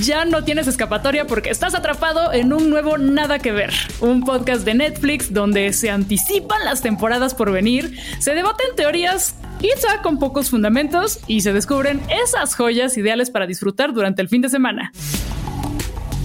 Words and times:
ya 0.00 0.24
no 0.24 0.44
tienes 0.44 0.66
escapatoria 0.66 1.26
porque 1.26 1.50
estás 1.50 1.74
atrapado 1.74 2.32
en 2.32 2.52
un 2.52 2.70
nuevo 2.70 2.98
Nada 2.98 3.38
que 3.38 3.52
ver, 3.52 3.72
un 4.00 4.24
podcast 4.24 4.64
de 4.64 4.74
Netflix 4.74 5.32
donde 5.32 5.72
se 5.72 5.90
anticipan 5.90 6.64
las 6.64 6.80
temporadas 6.80 7.34
por 7.34 7.52
venir, 7.52 7.98
se 8.18 8.34
debaten 8.34 8.68
teorías 8.76 9.34
quizá 9.60 10.02
con 10.02 10.18
pocos 10.18 10.50
fundamentos 10.50 11.20
y 11.26 11.42
se 11.42 11.52
descubren 11.52 12.00
esas 12.24 12.54
joyas 12.54 12.96
ideales 12.96 13.30
para 13.30 13.46
disfrutar 13.46 13.92
durante 13.92 14.22
el 14.22 14.28
fin 14.28 14.42
de 14.42 14.48
semana. 14.48 14.92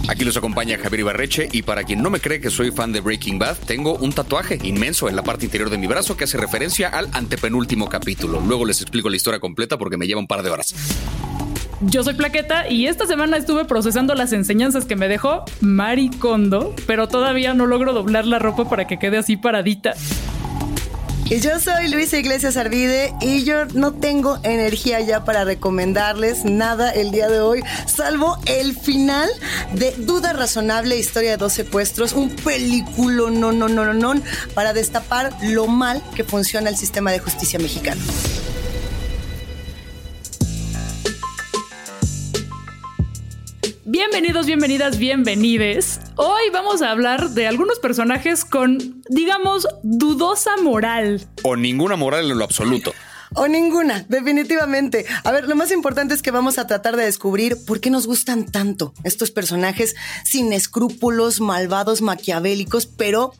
Aquí 0.07 0.23
los 0.23 0.37
acompaña 0.37 0.77
Javier 0.77 0.99
Ibarreche 0.99 1.49
y 1.51 1.63
para 1.63 1.83
quien 1.83 2.03
no 2.03 2.11
me 2.11 2.19
cree 2.19 2.39
que 2.39 2.51
soy 2.51 2.71
fan 2.71 2.91
de 2.91 3.01
Breaking 3.01 3.39
Bad, 3.39 3.57
tengo 3.65 3.95
un 3.95 4.13
tatuaje 4.13 4.59
inmenso 4.63 5.09
en 5.09 5.15
la 5.15 5.23
parte 5.23 5.45
interior 5.45 5.69
de 5.69 5.79
mi 5.79 5.87
brazo 5.87 6.15
que 6.15 6.25
hace 6.25 6.37
referencia 6.37 6.89
al 6.89 7.09
antepenúltimo 7.11 7.89
capítulo. 7.89 8.39
Luego 8.39 8.65
les 8.65 8.81
explico 8.81 9.09
la 9.09 9.15
historia 9.15 9.39
completa 9.39 9.77
porque 9.77 9.97
me 9.97 10.05
lleva 10.05 10.19
un 10.19 10.27
par 10.27 10.43
de 10.43 10.51
horas. 10.51 10.75
Yo 11.81 12.03
soy 12.03 12.13
Plaqueta 12.13 12.69
y 12.69 12.87
esta 12.87 13.05
semana 13.05 13.35
estuve 13.35 13.65
procesando 13.65 14.15
las 14.15 14.31
enseñanzas 14.31 14.85
que 14.85 14.95
me 14.95 15.09
dejó 15.09 15.43
Mari 15.59 16.09
Kondo, 16.09 16.73
pero 16.87 17.07
todavía 17.07 17.53
no 17.53 17.65
logro 17.65 17.93
doblar 17.93 18.25
la 18.25 18.39
ropa 18.39 18.69
para 18.69 18.87
que 18.87 18.97
quede 18.97 19.17
así 19.17 19.35
paradita. 19.35 19.93
Y 21.27 21.39
yo 21.39 21.59
soy 21.59 21.89
Luisa 21.89 22.19
Iglesias 22.19 22.55
Arvide 22.55 23.13
y 23.19 23.43
yo 23.43 23.65
no 23.73 23.93
tengo 23.93 24.37
energía 24.43 25.01
ya 25.01 25.25
para 25.25 25.43
recomendarles 25.43 26.45
nada 26.45 26.91
el 26.91 27.11
día 27.11 27.27
de 27.27 27.39
hoy, 27.39 27.63
salvo 27.87 28.37
el 28.45 28.77
final 28.77 29.27
de 29.73 29.91
Duda 29.97 30.33
Razonable, 30.33 30.97
Historia 30.97 31.31
de 31.31 31.37
dos 31.37 31.53
secuestros, 31.53 32.13
un 32.13 32.29
película 32.29 33.31
no, 33.31 33.51
no, 33.51 33.67
no, 33.67 33.85
no, 33.85 33.93
no, 33.93 34.21
para 34.53 34.73
destapar 34.73 35.35
lo 35.41 35.65
mal 35.65 36.01
que 36.15 36.23
funciona 36.23 36.69
el 36.69 36.77
sistema 36.77 37.11
de 37.11 37.17
justicia 37.17 37.57
mexicano. 37.57 38.01
Bienvenidos, 43.97 44.45
bienvenidas, 44.45 44.97
bienvenides. 44.97 46.01
Hoy 46.17 46.49
vamos 46.51 46.81
a 46.81 46.91
hablar 46.91 47.29
de 47.29 47.47
algunos 47.47 47.79
personajes 47.79 48.43
con, 48.43 49.01
digamos, 49.07 49.69
dudosa 49.83 50.57
moral. 50.61 51.25
O 51.43 51.55
ninguna 51.55 51.95
moral 51.95 52.29
en 52.29 52.37
lo 52.37 52.43
absoluto. 52.43 52.91
O 53.35 53.47
ninguna, 53.47 54.05
definitivamente. 54.09 55.05
A 55.23 55.31
ver, 55.31 55.47
lo 55.47 55.55
más 55.55 55.71
importante 55.71 56.13
es 56.13 56.21
que 56.21 56.31
vamos 56.31 56.57
a 56.57 56.67
tratar 56.67 56.97
de 56.97 57.05
descubrir 57.05 57.55
por 57.65 57.79
qué 57.79 57.89
nos 57.89 58.05
gustan 58.05 58.51
tanto 58.51 58.93
estos 59.05 59.31
personajes 59.31 59.95
sin 60.25 60.51
escrúpulos, 60.51 61.39
malvados, 61.39 62.01
maquiavélicos, 62.01 62.87
pero 62.87 63.31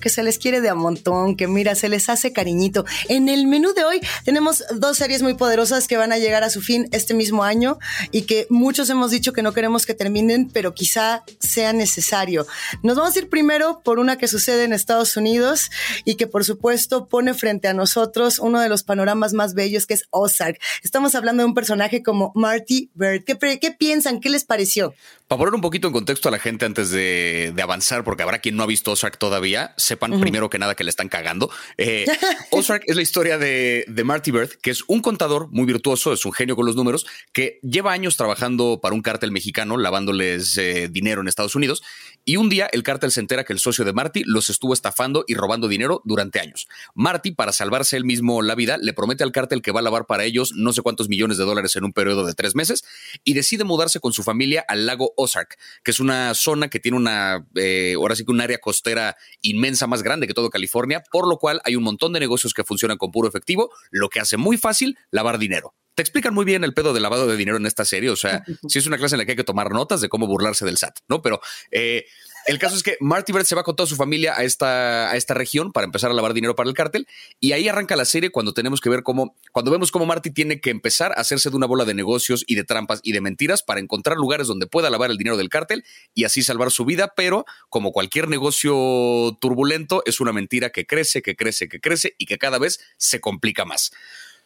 que 0.00 0.08
se 0.08 0.22
les 0.22 0.38
quiere 0.38 0.60
de 0.60 0.68
a 0.68 0.74
montón, 0.74 1.36
que 1.36 1.48
mira, 1.48 1.74
se 1.74 1.88
les 1.88 2.08
hace 2.08 2.32
cariñito. 2.32 2.84
En 3.08 3.28
el 3.28 3.46
menú 3.46 3.72
de 3.72 3.84
hoy 3.84 4.00
tenemos 4.24 4.62
dos 4.74 4.96
series 4.96 5.22
muy 5.22 5.34
poderosas 5.34 5.88
que 5.88 5.96
van 5.96 6.12
a 6.12 6.18
llegar 6.18 6.44
a 6.44 6.50
su 6.50 6.60
fin 6.60 6.88
este 6.92 7.14
mismo 7.14 7.44
año 7.44 7.78
y 8.10 8.22
que 8.22 8.46
muchos 8.50 8.90
hemos 8.90 9.10
dicho 9.10 9.32
que 9.32 9.42
no 9.42 9.52
queremos 9.52 9.86
que 9.86 9.94
terminen, 9.94 10.48
pero 10.52 10.74
quizá 10.74 11.24
sea 11.40 11.72
necesario. 11.72 12.46
Nos 12.82 12.96
vamos 12.96 13.16
a 13.16 13.18
ir 13.18 13.28
primero 13.28 13.80
por 13.84 13.98
una 13.98 14.16
que 14.16 14.28
sucede 14.28 14.64
en 14.64 14.72
Estados 14.72 15.16
Unidos 15.16 15.70
y 16.04 16.16
que 16.16 16.26
por 16.26 16.44
supuesto 16.44 17.06
pone 17.06 17.34
frente 17.34 17.68
a 17.68 17.74
nosotros 17.74 18.38
uno 18.38 18.60
de 18.60 18.68
los 18.68 18.82
panoramas 18.82 19.32
más 19.32 19.54
bellos 19.54 19.86
que 19.86 19.94
es 19.94 20.04
Ozark. 20.10 20.60
Estamos 20.82 21.14
hablando 21.14 21.42
de 21.42 21.48
un 21.48 21.54
personaje 21.54 22.02
como 22.02 22.32
Marty 22.34 22.90
Bird. 22.94 23.24
¿Qué, 23.24 23.58
qué 23.58 23.70
piensan? 23.70 24.20
¿Qué 24.20 24.28
les 24.30 24.44
pareció? 24.44 24.94
Para 25.28 25.38
poner 25.38 25.54
un 25.54 25.62
poquito 25.62 25.86
en 25.86 25.94
contexto 25.94 26.28
a 26.28 26.32
la 26.32 26.38
gente 26.38 26.66
antes 26.66 26.90
de, 26.90 27.52
de 27.54 27.62
avanzar, 27.62 28.04
porque 28.04 28.22
habrá 28.22 28.40
quien 28.40 28.56
no 28.56 28.62
ha 28.62 28.66
visto 28.66 28.92
Ozark 28.92 29.16
todavía, 29.16 29.72
sepan 29.78 30.20
primero 30.20 30.50
que 30.50 30.58
nada 30.58 30.74
que 30.74 30.84
le 30.84 30.90
están 30.90 31.08
cagando. 31.08 31.50
Eh, 31.78 32.04
Ozark 32.50 32.82
es 32.86 32.94
la 32.94 33.00
historia 33.00 33.38
de, 33.38 33.86
de, 33.88 34.04
Marty 34.04 34.30
Bird, 34.30 34.50
que 34.60 34.70
es 34.70 34.84
un 34.86 35.00
contador 35.00 35.48
muy 35.50 35.64
virtuoso, 35.64 36.12
es 36.12 36.26
un 36.26 36.32
genio 36.32 36.56
con 36.56 36.66
los 36.66 36.76
números, 36.76 37.06
que 37.32 37.58
lleva 37.62 37.92
años 37.92 38.18
trabajando 38.18 38.80
para 38.82 38.94
un 38.94 39.00
cártel 39.00 39.32
mexicano, 39.32 39.78
lavándoles 39.78 40.58
eh, 40.58 40.88
dinero 40.90 41.22
en 41.22 41.28
Estados 41.28 41.54
Unidos. 41.54 41.82
Y 42.26 42.36
un 42.36 42.48
día 42.48 42.68
el 42.72 42.82
cártel 42.82 43.10
se 43.10 43.20
entera 43.20 43.44
que 43.44 43.52
el 43.52 43.58
socio 43.58 43.84
de 43.84 43.92
Marty 43.92 44.22
los 44.24 44.48
estuvo 44.48 44.72
estafando 44.72 45.24
y 45.26 45.34
robando 45.34 45.68
dinero 45.68 46.00
durante 46.04 46.40
años. 46.40 46.66
Marty, 46.94 47.32
para 47.32 47.52
salvarse 47.52 47.98
él 47.98 48.04
mismo 48.04 48.40
la 48.40 48.54
vida, 48.54 48.78
le 48.78 48.94
promete 48.94 49.24
al 49.24 49.32
cártel 49.32 49.60
que 49.60 49.72
va 49.72 49.80
a 49.80 49.82
lavar 49.82 50.06
para 50.06 50.24
ellos 50.24 50.52
no 50.54 50.72
sé 50.72 50.80
cuántos 50.80 51.10
millones 51.10 51.36
de 51.36 51.44
dólares 51.44 51.76
en 51.76 51.84
un 51.84 51.92
periodo 51.92 52.24
de 52.24 52.32
tres 52.32 52.54
meses 52.54 52.82
y 53.24 53.34
decide 53.34 53.64
mudarse 53.64 54.00
con 54.00 54.14
su 54.14 54.22
familia 54.22 54.64
al 54.66 54.86
lago 54.86 55.12
Ozark, 55.18 55.58
que 55.82 55.90
es 55.90 56.00
una 56.00 56.32
zona 56.32 56.68
que 56.68 56.80
tiene 56.80 56.96
una, 56.96 57.46
eh, 57.56 57.94
ahora 57.96 58.16
sí 58.16 58.24
que 58.24 58.32
un 58.32 58.40
área 58.40 58.58
costera 58.58 59.16
inmensa 59.42 59.86
más 59.86 60.02
grande 60.02 60.26
que 60.26 60.32
todo 60.32 60.48
California, 60.48 61.02
por 61.12 61.28
lo 61.28 61.38
cual 61.38 61.60
hay 61.64 61.76
un 61.76 61.82
montón 61.82 62.14
de 62.14 62.20
negocios 62.20 62.54
que 62.54 62.64
funcionan 62.64 62.96
con 62.96 63.10
puro 63.10 63.28
efectivo, 63.28 63.70
lo 63.90 64.08
que 64.08 64.20
hace 64.20 64.38
muy 64.38 64.56
fácil 64.56 64.96
lavar 65.10 65.38
dinero. 65.38 65.74
Te 65.94 66.02
explican 66.02 66.34
muy 66.34 66.44
bien 66.44 66.64
el 66.64 66.74
pedo 66.74 66.92
de 66.92 67.00
lavado 67.00 67.26
de 67.26 67.36
dinero 67.36 67.56
en 67.56 67.66
esta 67.66 67.84
serie, 67.84 68.10
o 68.10 68.16
sea, 68.16 68.44
si 68.68 68.78
es 68.78 68.86
una 68.86 68.98
clase 68.98 69.14
en 69.14 69.18
la 69.18 69.24
que 69.24 69.32
hay 69.32 69.36
que 69.36 69.44
tomar 69.44 69.70
notas 69.70 70.00
de 70.00 70.08
cómo 70.08 70.26
burlarse 70.26 70.64
del 70.64 70.76
SAT, 70.76 70.98
¿no? 71.08 71.22
Pero 71.22 71.40
eh, 71.70 72.06
el 72.46 72.58
caso 72.58 72.76
es 72.76 72.82
que 72.82 72.98
Marty 73.00 73.32
Bird 73.32 73.46
se 73.46 73.54
va 73.54 73.62
con 73.62 73.74
toda 73.74 73.86
su 73.86 73.96
familia 73.96 74.34
a 74.36 74.44
esta, 74.44 75.10
a 75.10 75.16
esta 75.16 75.32
región 75.32 75.72
para 75.72 75.86
empezar 75.86 76.10
a 76.10 76.14
lavar 76.14 76.34
dinero 76.34 76.54
para 76.54 76.68
el 76.68 76.74
cártel. 76.74 77.06
Y 77.40 77.52
ahí 77.52 77.68
arranca 77.68 77.96
la 77.96 78.04
serie 78.04 78.30
cuando 78.30 78.52
tenemos 78.52 78.82
que 78.82 78.90
ver 78.90 79.02
cómo, 79.02 79.34
cuando 79.52 79.70
vemos 79.70 79.90
cómo 79.90 80.04
Marty 80.04 80.30
tiene 80.30 80.60
que 80.60 80.70
empezar 80.70 81.12
a 81.12 81.20
hacerse 81.20 81.48
de 81.48 81.56
una 81.56 81.66
bola 81.66 81.86
de 81.86 81.94
negocios 81.94 82.44
y 82.46 82.54
de 82.54 82.64
trampas 82.64 83.00
y 83.02 83.12
de 83.12 83.22
mentiras 83.22 83.62
para 83.62 83.80
encontrar 83.80 84.18
lugares 84.18 84.46
donde 84.46 84.66
pueda 84.66 84.90
lavar 84.90 85.10
el 85.10 85.16
dinero 85.16 85.38
del 85.38 85.48
cártel 85.48 85.84
y 86.12 86.24
así 86.24 86.42
salvar 86.42 86.70
su 86.70 86.84
vida. 86.84 87.14
Pero 87.16 87.46
como 87.70 87.92
cualquier 87.92 88.28
negocio 88.28 89.38
turbulento, 89.40 90.02
es 90.04 90.20
una 90.20 90.32
mentira 90.32 90.68
que 90.68 90.86
crece, 90.86 91.22
que 91.22 91.36
crece, 91.36 91.68
que 91.68 91.80
crece 91.80 92.14
y 92.18 92.26
que 92.26 92.36
cada 92.36 92.58
vez 92.58 92.78
se 92.98 93.20
complica 93.20 93.64
más 93.64 93.90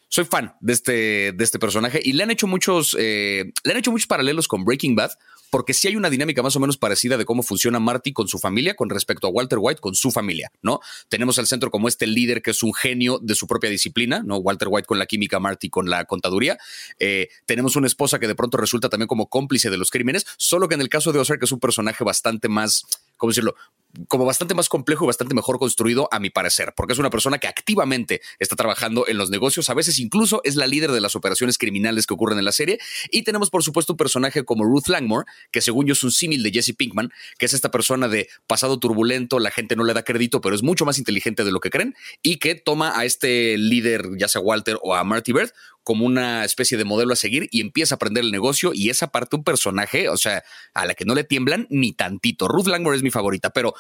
soy 0.09 0.25
fan 0.25 0.55
de 0.61 0.73
este, 0.73 1.33
de 1.33 1.45
este 1.45 1.59
personaje 1.59 2.01
y 2.03 2.13
le 2.13 2.23
han 2.23 2.31
hecho 2.31 2.47
muchos, 2.47 2.97
eh, 2.99 3.53
le 3.65 3.73
han 3.73 3.79
hecho 3.79 3.91
muchos 3.91 4.07
paralelos 4.07 4.49
con 4.49 4.65
Breaking 4.65 4.95
Bad, 4.95 5.11
porque 5.51 5.75
sí 5.75 5.89
hay 5.89 5.97
una 5.97 6.11
dinámica 6.11 6.43
más 6.43 6.57
o 6.57 6.61
menos 6.61 6.77
parecida 6.77 7.17
de 7.17 7.25
cómo 7.25 7.43
funciona 7.43 7.79
Marty 7.79 8.13
con 8.13 8.29
su 8.29 8.39
familia 8.39 8.75
con 8.75 8.91
respecto 8.91 9.27
a 9.27 9.31
Walter 9.31 9.59
White 9.61 9.81
con 9.81 9.95
su 9.95 10.11
familia, 10.11 10.51
¿no? 10.63 10.81
Tenemos 11.09 11.39
al 11.39 11.47
centro 11.47 11.71
como 11.71 11.89
este 11.89 12.07
líder 12.07 12.43
que 12.43 12.51
es 12.51 12.63
un 12.63 12.75
genio 12.75 13.19
de 13.23 13.35
su 13.35 13.47
propia 13.47 13.71
disciplina, 13.71 14.23
¿no? 14.25 14.37
Walter 14.39 14.69
White 14.71 14.87
con 14.87 14.99
la 14.99 15.07
química, 15.07 15.41
Marty 15.41 15.71
con 15.71 15.89
la 15.89 16.05
contaduría. 16.05 16.59
Eh, 16.99 17.29
tenemos 17.47 17.77
una 17.77 17.87
esposa 17.87 18.19
que 18.19 18.27
de 18.27 18.35
pronto 18.35 18.59
resulta 18.59 18.89
también 18.89 19.09
como 19.09 19.29
cómplice 19.29 19.71
de 19.71 19.79
los 19.79 19.91
crímenes, 19.91 20.27
solo 20.37 20.69
que 20.69 20.75
en 20.75 20.81
el 20.81 20.89
caso 20.89 21.13
de 21.13 21.19
Ozark 21.19 21.43
es 21.43 21.53
un 21.53 21.61
personaje 21.61 22.05
bastante 22.05 22.49
más, 22.49 22.85
¿cómo 23.17 23.31
decirlo? 23.31 23.55
Como 24.07 24.25
bastante 24.25 24.55
más 24.55 24.69
complejo 24.69 25.05
y 25.05 25.09
bastante 25.09 25.35
mejor 25.35 25.59
construido 25.59 26.09
a 26.13 26.21
mi 26.21 26.31
parecer, 26.31 26.75
porque 26.77 26.93
es 26.93 26.99
una 26.99 27.11
persona 27.11 27.39
que 27.39 27.49
activamente 27.49 28.21
está 28.39 28.55
trabajando 28.55 29.07
en 29.09 29.17
los 29.17 29.31
negocios, 29.31 29.71
a 29.71 29.75
veces 29.75 29.99
incluso 29.99 30.41
es 30.45 30.57
la 30.57 30.67
líder 30.67 30.93
de 30.93 31.01
las 31.01 31.17
operaciones 31.17 31.59
criminales 31.59 32.07
que 32.07 32.15
ocurren 32.15 32.39
en 32.39 32.45
la 32.45 32.53
serie, 32.53 32.79
y 33.11 33.23
tenemos 33.23 33.51
por 33.51 33.63
supuesto 33.63 33.95
un 33.95 33.97
personaje 33.97 34.45
como 34.45 34.65
Ruth 34.65 34.89
Langmore, 34.89 35.27
que 35.51 35.61
según 35.61 35.87
yo 35.87 35.93
es 35.93 36.03
un 36.05 36.13
símil 36.13 36.43
de 36.43 36.51
Jesse 36.51 36.75
Pinkman, 36.77 37.11
que 37.39 37.47
es 37.47 37.55
esta 37.55 37.71
persona 37.71 38.09
de 38.09 38.29
pasado 38.47 38.79
turbulento, 38.79 39.39
la 39.39 39.51
gente 39.51 39.77
no 39.77 39.85
le 39.85 39.95
da 39.95 40.03
crédito, 40.03 40.41
pero 40.41 40.55
es 40.55 40.63
mucho 40.63 40.85
más 40.85 40.99
inteligente 40.99 41.45
de 41.45 41.53
lo 41.53 41.61
que 41.61 41.71
creen, 41.71 41.95
y 42.23 42.37
que 42.37 42.55
toma 42.55 42.99
a 42.99 43.05
este 43.05 43.57
líder, 43.59 44.11
ya 44.19 44.29
sea 44.29 44.41
Walter 44.41 44.79
o 44.83 44.95
a 44.95 45.05
Marty 45.05 45.33
Bird, 45.33 45.53
como 45.83 46.05
una 46.05 46.45
especie 46.45 46.77
de 46.77 46.85
modelo 46.85 47.13
a 47.13 47.17
seguir 47.17 47.49
y 47.51 47.61
empieza 47.61 47.95
a 47.95 47.97
aprender 47.97 48.25
el 48.25 48.31
negocio 48.31 48.73
y 48.75 48.91
esa 48.91 49.09
parte 49.09 49.37
un 49.37 49.45
personaje, 49.45 50.09
o 50.09 50.17
sea, 50.17 50.43
a 50.75 50.87
la 50.87 50.95
que 50.95 51.05
no 51.05 51.15
le 51.15 51.25
tiemblan 51.25 51.67
ni 51.71 51.93
tantito. 51.93 52.49
Ruth 52.49 52.67
Langmore 52.67 52.97
es 52.97 53.03
mi 53.03 53.11
favorita, 53.11 53.51
pero 53.51 53.75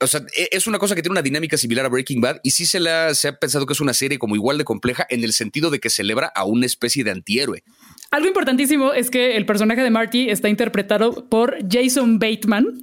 o 0.00 0.06
sea, 0.06 0.22
e, 0.36 0.48
es 0.52 0.66
una 0.66 0.78
cosa 0.78 0.94
que 0.94 1.02
tiene 1.02 1.12
una 1.12 1.22
dinámica 1.22 1.56
similar 1.56 1.84
a 1.84 1.88
Breaking 1.88 2.20
Bad 2.20 2.40
y 2.42 2.52
sí 2.52 2.66
se, 2.66 2.80
la, 2.80 3.14
se 3.14 3.28
ha 3.28 3.36
pensado 3.36 3.66
que 3.66 3.74
es 3.74 3.80
una 3.80 3.94
serie 3.94 4.18
como 4.18 4.34
igual 4.34 4.58
de 4.58 4.64
compleja 4.64 5.06
en 5.10 5.24
el 5.24 5.32
sentido 5.32 5.70
de 5.70 5.78
que 5.78 5.90
celebra 5.90 6.32
a 6.34 6.44
una 6.44 6.66
especie 6.66 7.04
de 7.04 7.10
antihéroe. 7.10 7.62
Algo 8.12 8.26
importantísimo 8.26 8.92
es 8.92 9.08
que 9.08 9.36
el 9.36 9.46
personaje 9.46 9.82
de 9.82 9.90
Marty 9.90 10.30
está 10.30 10.48
interpretado 10.48 11.26
por 11.28 11.58
Jason 11.70 12.18
Bateman, 12.18 12.82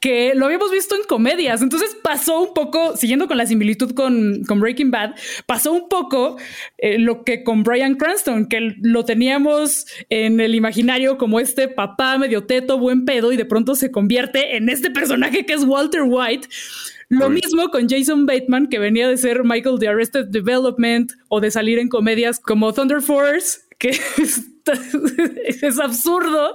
que 0.00 0.34
lo 0.34 0.44
habíamos 0.44 0.70
visto 0.70 0.94
en 0.94 1.04
comedias. 1.04 1.62
Entonces 1.62 1.96
pasó 2.02 2.42
un 2.42 2.52
poco, 2.52 2.94
siguiendo 2.94 3.26
con 3.26 3.38
la 3.38 3.46
similitud 3.46 3.94
con, 3.94 4.44
con 4.44 4.60
Breaking 4.60 4.90
Bad, 4.90 5.14
pasó 5.46 5.72
un 5.72 5.88
poco 5.88 6.36
eh, 6.76 6.98
lo 6.98 7.24
que 7.24 7.42
con 7.42 7.62
Brian 7.62 7.94
Cranston, 7.94 8.48
que 8.48 8.74
lo 8.82 9.06
teníamos 9.06 9.86
en 10.10 10.40
el 10.40 10.54
imaginario 10.54 11.16
como 11.16 11.40
este 11.40 11.68
papá 11.68 12.18
medio 12.18 12.44
teto, 12.44 12.78
buen 12.78 13.06
pedo, 13.06 13.32
y 13.32 13.38
de 13.38 13.46
pronto 13.46 13.76
se 13.76 13.90
convierte 13.90 14.58
en 14.58 14.68
este 14.68 14.90
personaje 14.90 15.46
que 15.46 15.54
es 15.54 15.64
Walter 15.64 16.02
White. 16.04 16.48
Lo 17.08 17.30
mismo 17.30 17.70
con 17.70 17.88
Jason 17.88 18.26
Bateman, 18.26 18.66
que 18.66 18.78
venía 18.78 19.08
de 19.08 19.16
ser 19.16 19.42
Michael 19.42 19.78
de 19.78 19.88
Arrested 19.88 20.26
Development 20.26 21.12
o 21.28 21.40
de 21.40 21.50
salir 21.50 21.78
en 21.78 21.88
comedias 21.88 22.40
como 22.40 22.74
Thunder 22.74 23.00
Force, 23.00 23.60
que 23.78 23.96
es, 25.62 25.78
absurdo. 25.78 26.54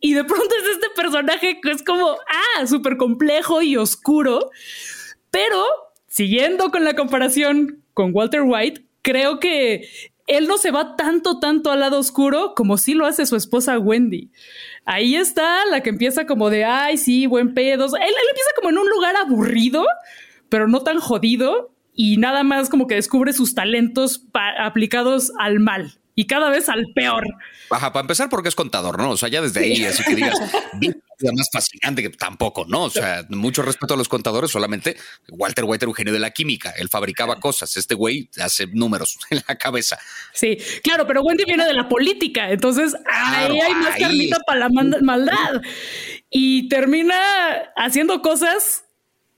Y 0.00 0.14
de 0.14 0.24
pronto 0.24 0.54
es 0.62 0.76
este 0.76 0.88
personaje 0.94 1.60
que 1.60 1.70
es 1.70 1.82
como, 1.82 2.10
ah, 2.10 2.66
súper 2.66 2.96
complejo 2.96 3.62
y 3.62 3.76
oscuro. 3.76 4.50
Pero, 5.30 5.64
siguiendo 6.06 6.70
con 6.70 6.84
la 6.84 6.94
comparación 6.94 7.82
con 7.94 8.14
Walter 8.14 8.42
White, 8.42 8.84
creo 9.02 9.38
que 9.38 9.88
él 10.26 10.48
no 10.48 10.58
se 10.58 10.70
va 10.70 10.96
tanto, 10.96 11.38
tanto 11.38 11.70
al 11.70 11.80
lado 11.80 11.98
oscuro 11.98 12.54
como 12.54 12.78
sí 12.78 12.94
lo 12.94 13.06
hace 13.06 13.26
su 13.26 13.36
esposa 13.36 13.78
Wendy. 13.78 14.30
Ahí 14.84 15.16
está 15.16 15.64
la 15.66 15.82
que 15.82 15.90
empieza 15.90 16.26
como 16.26 16.50
de, 16.50 16.64
ay, 16.64 16.96
sí, 16.98 17.26
buen 17.26 17.54
pedo. 17.54 17.86
Él, 17.86 18.02
él 18.02 18.28
empieza 18.30 18.50
como 18.56 18.70
en 18.70 18.78
un 18.78 18.88
lugar 18.88 19.16
aburrido, 19.16 19.86
pero 20.48 20.68
no 20.68 20.82
tan 20.82 20.98
jodido 20.98 21.72
y 21.94 22.18
nada 22.18 22.42
más 22.42 22.68
como 22.68 22.86
que 22.86 22.96
descubre 22.96 23.32
sus 23.32 23.54
talentos 23.54 24.26
aplicados 24.58 25.32
al 25.38 25.60
mal 25.60 25.98
y 26.18 26.26
cada 26.26 26.48
vez 26.48 26.68
al 26.70 26.86
peor. 26.94 27.26
Baja, 27.68 27.92
para 27.92 28.00
empezar, 28.00 28.30
porque 28.30 28.48
es 28.48 28.54
contador, 28.54 28.98
¿no? 28.98 29.10
O 29.10 29.16
sea, 29.18 29.28
ya 29.28 29.42
desde 29.42 29.60
ahí, 29.60 29.84
así 29.84 30.02
que 30.02 30.14
digas, 30.14 30.34
más 31.36 31.48
fascinante 31.52 32.02
que 32.02 32.08
tampoco, 32.08 32.64
¿no? 32.66 32.84
O 32.84 32.90
sea, 32.90 33.24
mucho 33.28 33.62
respeto 33.62 33.92
a 33.94 33.96
los 33.98 34.08
contadores, 34.08 34.50
solamente 34.50 34.96
Walter 35.28 35.64
White 35.64 35.84
era 35.84 35.90
un 35.90 35.94
genio 35.94 36.14
de 36.14 36.18
la 36.18 36.30
química, 36.30 36.70
él 36.70 36.88
fabricaba 36.88 37.38
cosas, 37.38 37.76
este 37.76 37.94
güey 37.94 38.30
hace 38.40 38.66
números 38.66 39.18
en 39.30 39.42
la 39.46 39.56
cabeza. 39.56 39.98
Sí, 40.32 40.56
claro, 40.82 41.06
pero 41.06 41.20
Wendy 41.20 41.44
viene 41.44 41.66
de 41.66 41.74
la 41.74 41.86
política, 41.86 42.50
entonces 42.50 42.96
ahí 43.12 43.60
hay 43.60 43.74
más 43.74 43.96
carnita 43.96 44.38
para 44.46 44.60
la 44.60 44.68
maldad. 44.70 45.60
Y 46.30 46.68
termina 46.68 47.14
haciendo 47.76 48.22
cosas. 48.22 48.84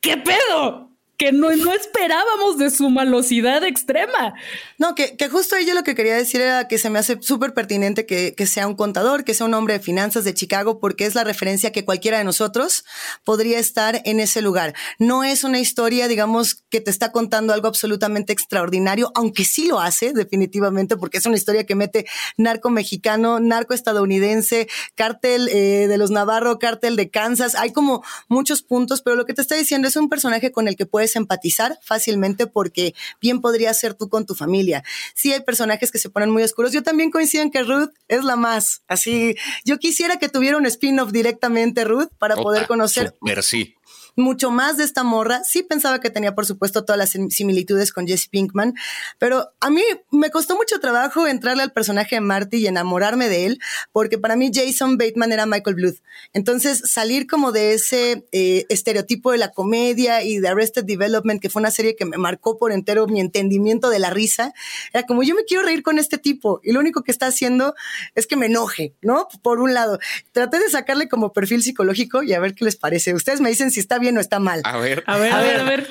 ¿Qué 0.00 0.16
pedo? 0.16 0.87
Que 1.18 1.32
no, 1.32 1.50
no 1.56 1.74
esperábamos 1.74 2.58
de 2.58 2.70
su 2.70 2.88
malosidad 2.90 3.64
extrema. 3.64 4.34
No, 4.78 4.94
que, 4.94 5.16
que 5.16 5.28
justo 5.28 5.56
yo 5.58 5.74
lo 5.74 5.82
que 5.82 5.96
quería 5.96 6.14
decir 6.14 6.40
era 6.40 6.68
que 6.68 6.78
se 6.78 6.90
me 6.90 7.00
hace 7.00 7.18
súper 7.20 7.54
pertinente 7.54 8.06
que, 8.06 8.36
que, 8.36 8.46
sea 8.46 8.68
un 8.68 8.76
contador, 8.76 9.24
que 9.24 9.34
sea 9.34 9.44
un 9.44 9.54
hombre 9.54 9.74
de 9.74 9.80
finanzas 9.80 10.22
de 10.22 10.32
Chicago, 10.32 10.78
porque 10.78 11.06
es 11.06 11.16
la 11.16 11.24
referencia 11.24 11.72
que 11.72 11.84
cualquiera 11.84 12.18
de 12.18 12.24
nosotros 12.24 12.84
podría 13.24 13.58
estar 13.58 14.00
en 14.04 14.20
ese 14.20 14.42
lugar. 14.42 14.74
No 15.00 15.24
es 15.24 15.42
una 15.42 15.58
historia, 15.58 16.06
digamos, 16.06 16.62
que 16.70 16.80
te 16.80 16.92
está 16.92 17.10
contando 17.10 17.52
algo 17.52 17.66
absolutamente 17.66 18.32
extraordinario, 18.32 19.10
aunque 19.16 19.44
sí 19.44 19.66
lo 19.66 19.80
hace, 19.80 20.12
definitivamente, 20.12 20.96
porque 20.96 21.18
es 21.18 21.26
una 21.26 21.36
historia 21.36 21.66
que 21.66 21.74
mete 21.74 22.06
narco 22.36 22.70
mexicano, 22.70 23.40
narco 23.40 23.74
estadounidense, 23.74 24.68
cártel 24.94 25.48
eh, 25.48 25.88
de 25.88 25.98
los 25.98 26.12
Navarro, 26.12 26.60
cártel 26.60 26.94
de 26.94 27.10
Kansas. 27.10 27.56
Hay 27.56 27.72
como 27.72 28.04
muchos 28.28 28.62
puntos, 28.62 29.02
pero 29.02 29.16
lo 29.16 29.26
que 29.26 29.34
te 29.34 29.42
está 29.42 29.56
diciendo 29.56 29.88
es 29.88 29.96
un 29.96 30.08
personaje 30.08 30.52
con 30.52 30.68
el 30.68 30.76
que 30.76 30.86
puedes 30.86 31.07
empatizar 31.16 31.78
fácilmente 31.82 32.46
porque 32.46 32.94
bien 33.20 33.40
podría 33.40 33.72
ser 33.74 33.94
tú 33.94 34.08
con 34.08 34.26
tu 34.26 34.34
familia. 34.34 34.82
Sí 35.14 35.32
hay 35.32 35.40
personajes 35.40 35.90
que 35.90 35.98
se 35.98 36.10
ponen 36.10 36.30
muy 36.30 36.42
oscuros. 36.42 36.72
Yo 36.72 36.82
también 36.82 37.10
coincido 37.10 37.42
en 37.42 37.50
que 37.50 37.62
Ruth 37.62 37.90
es 38.08 38.24
la 38.24 38.36
más. 38.36 38.82
Así, 38.88 39.36
yo 39.64 39.78
quisiera 39.78 40.18
que 40.18 40.28
tuviera 40.28 40.56
un 40.56 40.66
spin-off 40.66 41.12
directamente 41.12 41.84
Ruth 41.84 42.10
para 42.18 42.36
poder 42.36 42.66
conocer. 42.66 43.14
Super, 43.18 43.42
sí 43.42 43.77
mucho 44.18 44.50
más 44.50 44.76
de 44.76 44.84
esta 44.84 45.04
morra. 45.04 45.42
Sí 45.44 45.62
pensaba 45.62 46.00
que 46.00 46.10
tenía, 46.10 46.34
por 46.34 46.44
supuesto, 46.44 46.84
todas 46.84 46.98
las 46.98 47.10
similitudes 47.34 47.92
con 47.92 48.06
Jesse 48.06 48.28
Pinkman, 48.28 48.74
pero 49.18 49.50
a 49.60 49.70
mí 49.70 49.82
me 50.10 50.30
costó 50.30 50.56
mucho 50.56 50.80
trabajo 50.80 51.26
entrarle 51.26 51.62
al 51.62 51.72
personaje 51.72 52.16
de 52.16 52.20
Marty 52.20 52.58
y 52.58 52.66
enamorarme 52.66 53.28
de 53.28 53.46
él, 53.46 53.58
porque 53.92 54.18
para 54.18 54.36
mí 54.36 54.50
Jason 54.52 54.98
Bateman 54.98 55.32
era 55.32 55.46
Michael 55.46 55.76
Bluth. 55.76 56.02
Entonces, 56.32 56.82
salir 56.84 57.26
como 57.26 57.52
de 57.52 57.74
ese 57.74 58.26
eh, 58.32 58.66
estereotipo 58.68 59.32
de 59.32 59.38
la 59.38 59.52
comedia 59.52 60.22
y 60.22 60.38
de 60.38 60.48
Arrested 60.48 60.84
Development, 60.84 61.40
que 61.40 61.50
fue 61.50 61.60
una 61.60 61.70
serie 61.70 61.96
que 61.96 62.04
me 62.04 62.16
marcó 62.16 62.58
por 62.58 62.72
entero 62.72 63.06
mi 63.06 63.20
entendimiento 63.20 63.90
de 63.90 63.98
la 63.98 64.10
risa, 64.10 64.52
era 64.92 65.04
como 65.06 65.22
yo 65.22 65.34
me 65.34 65.44
quiero 65.44 65.62
reír 65.62 65.82
con 65.82 65.98
este 65.98 66.18
tipo 66.18 66.60
y 66.62 66.72
lo 66.72 66.80
único 66.80 67.02
que 67.02 67.12
está 67.12 67.26
haciendo 67.26 67.74
es 68.14 68.26
que 68.26 68.36
me 68.36 68.46
enoje, 68.46 68.94
¿no? 69.00 69.28
Por 69.42 69.60
un 69.60 69.74
lado, 69.74 69.98
traté 70.32 70.58
de 70.58 70.68
sacarle 70.68 71.08
como 71.08 71.32
perfil 71.32 71.62
psicológico 71.62 72.22
y 72.22 72.32
a 72.32 72.40
ver 72.40 72.54
qué 72.54 72.64
les 72.64 72.76
parece. 72.76 73.14
Ustedes 73.14 73.40
me 73.40 73.50
dicen 73.50 73.70
si 73.70 73.80
está 73.80 73.98
bien 73.98 74.07
no 74.12 74.20
está 74.20 74.38
mal. 74.38 74.60
A 74.64 74.78
ver, 74.78 75.04
a 75.06 75.16
ver, 75.18 75.32
a 75.32 75.40
ver, 75.42 75.60
a 75.60 75.64
ver. 75.64 75.88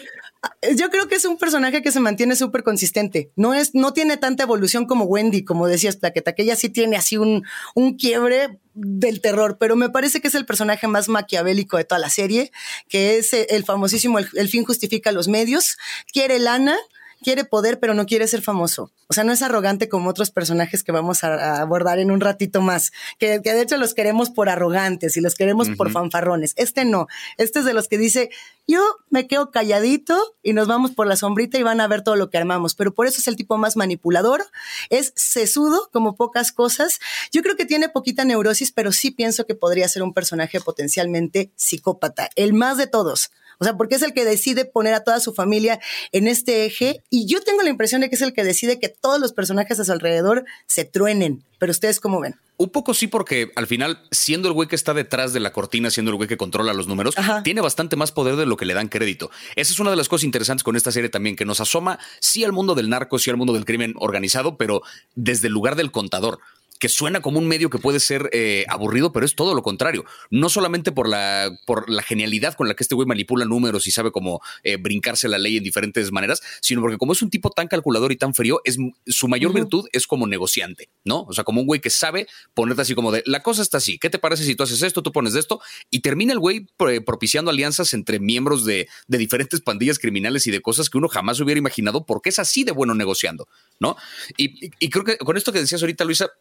Yo 0.75 0.89
creo 0.89 1.07
que 1.07 1.15
es 1.15 1.25
un 1.25 1.37
personaje 1.37 1.81
que 1.81 1.91
se 1.91 1.99
mantiene 1.99 2.35
súper 2.35 2.63
consistente. 2.63 3.31
No 3.35 3.53
es, 3.53 3.73
no 3.73 3.93
tiene 3.93 4.17
tanta 4.17 4.43
evolución 4.43 4.85
como 4.85 5.05
Wendy, 5.05 5.43
como 5.43 5.67
decías, 5.67 5.97
Plaqueta, 5.97 6.33
que 6.33 6.43
ella 6.43 6.55
sí 6.55 6.69
tiene 6.69 6.95
así 6.95 7.17
un, 7.17 7.43
un 7.75 7.97
quiebre 7.97 8.59
del 8.73 9.19
terror, 9.21 9.57
pero 9.59 9.75
me 9.75 9.89
parece 9.89 10.21
que 10.21 10.27
es 10.27 10.35
el 10.35 10.45
personaje 10.45 10.87
más 10.87 11.09
maquiavélico 11.09 11.77
de 11.77 11.85
toda 11.85 11.99
la 11.99 12.09
serie, 12.09 12.51
que 12.87 13.17
es 13.17 13.33
el 13.33 13.65
famosísimo 13.65 14.19
el 14.19 14.49
fin 14.49 14.63
justifica 14.63 15.11
los 15.11 15.27
medios, 15.27 15.77
quiere 16.13 16.37
lana, 16.37 16.77
quiere 17.23 17.45
poder, 17.45 17.79
pero 17.79 17.93
no 17.93 18.05
quiere 18.05 18.27
ser 18.27 18.41
famoso. 18.41 18.91
O 19.07 19.13
sea, 19.13 19.23
no 19.23 19.31
es 19.31 19.41
arrogante 19.41 19.89
como 19.89 20.09
otros 20.09 20.31
personajes 20.31 20.83
que 20.83 20.91
vamos 20.91 21.23
a, 21.23 21.61
abordar 21.61 21.99
en 21.99 22.11
un 22.11 22.21
ratito 22.21 22.61
más, 22.61 22.91
que, 23.19 23.39
de 23.39 23.61
hecho 23.61 23.77
los 23.77 23.93
queremos 23.93 24.29
por 24.29 24.49
arrogantes 24.49 25.17
y 25.17 25.21
los 25.21 25.35
queremos 25.35 25.69
por 25.77 25.91
fanfarrones. 25.91 26.53
Este 26.55 26.85
no, 26.85 27.07
este 27.37 27.59
es 27.59 27.65
de 27.65 27.73
los 27.73 27.87
que 27.87 27.97
dice, 27.97 28.29
yo 28.67 28.81
me 29.09 29.27
quedo 29.27 29.51
calladito 29.51 30.35
y 30.43 30.53
nos 30.53 30.67
vamos 30.67 30.91
por 30.91 31.07
la 31.07 31.15
sombrita 31.15 31.57
y 31.57 31.63
van 31.63 31.79
a 31.79 31.87
ver 31.87 32.01
todo 32.01 32.15
lo 32.15 32.29
que 32.29 32.37
armamos. 32.37 32.75
Pero 32.75 32.93
por 32.93 33.07
eso 33.07 33.19
es 33.19 33.27
el 33.27 33.35
tipo 33.35 33.57
más 33.57 33.77
manipulador, 33.77 34.45
es 34.89 35.13
sesudo 35.15 35.89
como 35.93 36.15
pocas 36.15 36.51
cosas. 36.51 36.99
Yo 37.31 37.41
creo 37.41 37.55
que 37.55 37.65
tiene 37.65 37.89
poquita 37.89 38.25
neurosis, 38.25 38.71
pero 38.71 38.91
sí 38.91 39.11
pienso 39.11 39.45
que 39.45 39.55
podría 39.55 39.87
ser 39.87 40.03
un 40.03 40.13
personaje 40.13 40.59
potencialmente 40.59 41.51
psicópata, 41.55 42.29
el 42.35 42.53
más 42.53 42.77
de 42.77 42.87
todos. 42.87 43.31
O 43.59 43.63
sea, 43.63 43.75
porque 43.75 43.95
es 43.95 44.01
el 44.01 44.13
que 44.13 44.25
decide 44.25 44.65
poner 44.65 44.93
a 44.93 45.03
toda 45.03 45.19
su 45.19 45.33
familia 45.33 45.79
en 46.11 46.27
este 46.27 46.65
eje 46.65 47.03
y 47.09 47.25
yo 47.25 47.41
tengo 47.41 47.61
la 47.63 47.69
impresión 47.69 48.01
de 48.01 48.09
que 48.09 48.15
es 48.15 48.21
el 48.21 48.33
que 48.33 48.43
decide 48.43 48.79
que 48.79 48.89
todos 48.89 49.19
los 49.19 49.33
personajes 49.33 49.79
a 49.79 49.85
su 49.85 49.91
alrededor 49.91 50.45
se 50.67 50.85
truenen. 50.85 51.43
Pero 51.59 51.71
ustedes 51.71 51.99
cómo 51.99 52.19
ven? 52.19 52.35
Un 52.57 52.69
poco 52.69 52.95
sí, 52.95 53.05
porque 53.05 53.51
al 53.55 53.67
final, 53.67 53.99
siendo 54.11 54.47
el 54.47 54.53
güey 54.53 54.67
que 54.67 54.75
está 54.75 54.95
detrás 54.95 55.31
de 55.31 55.39
la 55.39 55.53
cortina, 55.53 55.91
siendo 55.91 56.11
el 56.11 56.17
güey 56.17 56.27
que 56.27 56.37
controla 56.37 56.73
los 56.73 56.87
números, 56.87 57.15
tiene 57.43 57.61
bastante 57.61 57.95
más 57.95 58.11
poder 58.11 58.35
de 58.35 58.47
lo 58.47 58.57
que 58.57 58.65
le 58.65 58.73
dan 58.73 58.87
crédito. 58.87 59.29
Esa 59.55 59.73
es 59.73 59.79
una 59.79 59.91
de 59.91 59.95
las 59.95 60.09
cosas 60.09 60.23
interesantes 60.23 60.63
con 60.63 60.75
esta 60.75 60.91
serie 60.91 61.09
también, 61.09 61.35
que 61.35 61.45
nos 61.45 61.59
asoma 61.59 61.99
sí 62.19 62.43
al 62.43 62.53
mundo 62.53 62.73
del 62.73 62.89
narco, 62.89 63.19
sí 63.19 63.29
al 63.29 63.37
mundo 63.37 63.53
del 63.53 63.65
crimen 63.65 63.93
organizado, 63.97 64.57
pero 64.57 64.81
desde 65.13 65.47
el 65.47 65.53
lugar 65.53 65.75
del 65.75 65.91
contador 65.91 66.39
que 66.79 66.89
suena 66.89 67.21
como 67.21 67.39
un 67.39 67.47
medio 67.47 67.69
que 67.69 67.77
puede 67.77 67.99
ser 67.99 68.29
eh, 68.33 68.65
aburrido, 68.69 69.11
pero 69.11 69.25
es 69.25 69.35
todo 69.35 69.53
lo 69.53 69.61
contrario. 69.61 70.05
No 70.29 70.49
solamente 70.49 70.91
por 70.91 71.07
la, 71.07 71.51
por 71.65 71.89
la 71.89 72.03
genialidad 72.03 72.55
con 72.55 72.67
la 72.67 72.75
que 72.75 72.83
este 72.83 72.95
güey 72.95 73.07
manipula 73.07 73.45
números 73.45 73.87
y 73.87 73.91
sabe 73.91 74.11
cómo 74.11 74.41
eh, 74.63 74.77
brincarse 74.77 75.27
la 75.27 75.37
ley 75.37 75.57
en 75.57 75.63
diferentes 75.63 76.11
maneras, 76.11 76.41
sino 76.61 76.81
porque 76.81 76.97
como 76.97 77.13
es 77.13 77.21
un 77.21 77.29
tipo 77.29 77.49
tan 77.49 77.67
calculador 77.67 78.11
y 78.11 78.17
tan 78.17 78.33
frío, 78.33 78.61
es, 78.63 78.77
su 79.05 79.27
mayor 79.27 79.53
virtud 79.53 79.87
es 79.91 80.07
como 80.07 80.27
negociante, 80.27 80.89
¿no? 81.03 81.21
O 81.23 81.33
sea, 81.33 81.43
como 81.43 81.61
un 81.61 81.67
güey 81.67 81.81
que 81.81 81.89
sabe 81.89 82.27
ponerte 82.53 82.81
así 82.81 82.95
como 82.95 83.11
de, 83.11 83.23
la 83.25 83.41
cosa 83.41 83.61
está 83.61 83.77
así, 83.77 83.97
¿qué 83.97 84.09
te 84.09 84.19
parece 84.19 84.43
si 84.43 84.55
tú 84.55 84.63
haces 84.63 84.81
esto, 84.83 85.01
tú 85.01 85.11
pones 85.11 85.35
esto? 85.35 85.61
Y 85.89 86.01
termina 86.01 86.33
el 86.33 86.39
güey 86.39 86.67
propiciando 86.77 87.51
alianzas 87.51 87.93
entre 87.93 88.19
miembros 88.19 88.65
de, 88.65 88.87
de 89.07 89.17
diferentes 89.17 89.61
pandillas 89.61 89.99
criminales 89.99 90.47
y 90.47 90.51
de 90.51 90.61
cosas 90.61 90.89
que 90.89 90.97
uno 90.97 91.07
jamás 91.07 91.39
hubiera 91.39 91.59
imaginado 91.59 92.05
porque 92.05 92.29
es 92.29 92.39
así 92.39 92.63
de 92.63 92.71
bueno 92.71 92.93
negociando, 92.93 93.47
¿no? 93.79 93.95
y, 94.37 94.71
y 94.79 94.89
creo 94.89 95.03
que 95.03 95.17
con 95.17 95.37
esto 95.37 95.51
que 95.51 95.59
decías 95.59 95.81
ahorita, 95.81 96.05
Luisa, 96.05 96.31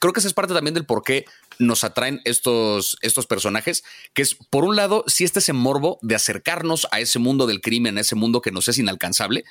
creo 0.00 0.12
que 0.12 0.20
esa 0.20 0.28
es 0.28 0.34
parte 0.34 0.54
también 0.54 0.74
del 0.74 0.86
por 0.86 1.02
qué 1.02 1.24
nos 1.58 1.84
atraen 1.84 2.20
estos, 2.24 2.96
estos 3.02 3.26
personajes, 3.26 3.84
que 4.14 4.22
es, 4.22 4.34
por 4.34 4.64
un 4.64 4.76
lado, 4.76 5.04
si 5.06 5.24
este 5.24 5.38
ese 5.38 5.52
morbo 5.52 5.98
de 6.02 6.14
acercarnos 6.14 6.86
a 6.90 7.00
ese 7.00 7.18
mundo 7.18 7.46
del 7.46 7.60
crimen, 7.60 7.98
a 7.98 8.02
ese 8.02 8.14
mundo 8.14 8.40
que 8.40 8.52
nos 8.52 8.68
es 8.68 8.78
inalcanzable, 8.78 9.44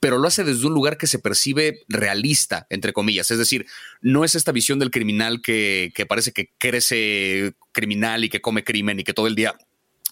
pero 0.00 0.18
lo 0.18 0.28
hace 0.28 0.44
desde 0.44 0.66
un 0.66 0.74
lugar 0.74 0.98
que 0.98 1.06
se 1.06 1.18
percibe 1.18 1.80
realista, 1.88 2.66
entre 2.70 2.92
comillas. 2.92 3.30
Es 3.30 3.38
decir, 3.38 3.66
no 4.02 4.24
es 4.24 4.34
esta 4.34 4.52
visión 4.52 4.78
del 4.78 4.90
criminal 4.90 5.40
que, 5.40 5.90
que 5.94 6.06
parece 6.06 6.32
que 6.32 6.52
crece 6.58 7.54
criminal 7.72 8.24
y 8.24 8.28
que 8.28 8.40
come 8.40 8.64
crimen 8.64 9.00
y 9.00 9.04
que 9.04 9.14
todo 9.14 9.26
el 9.26 9.34
día 9.34 9.56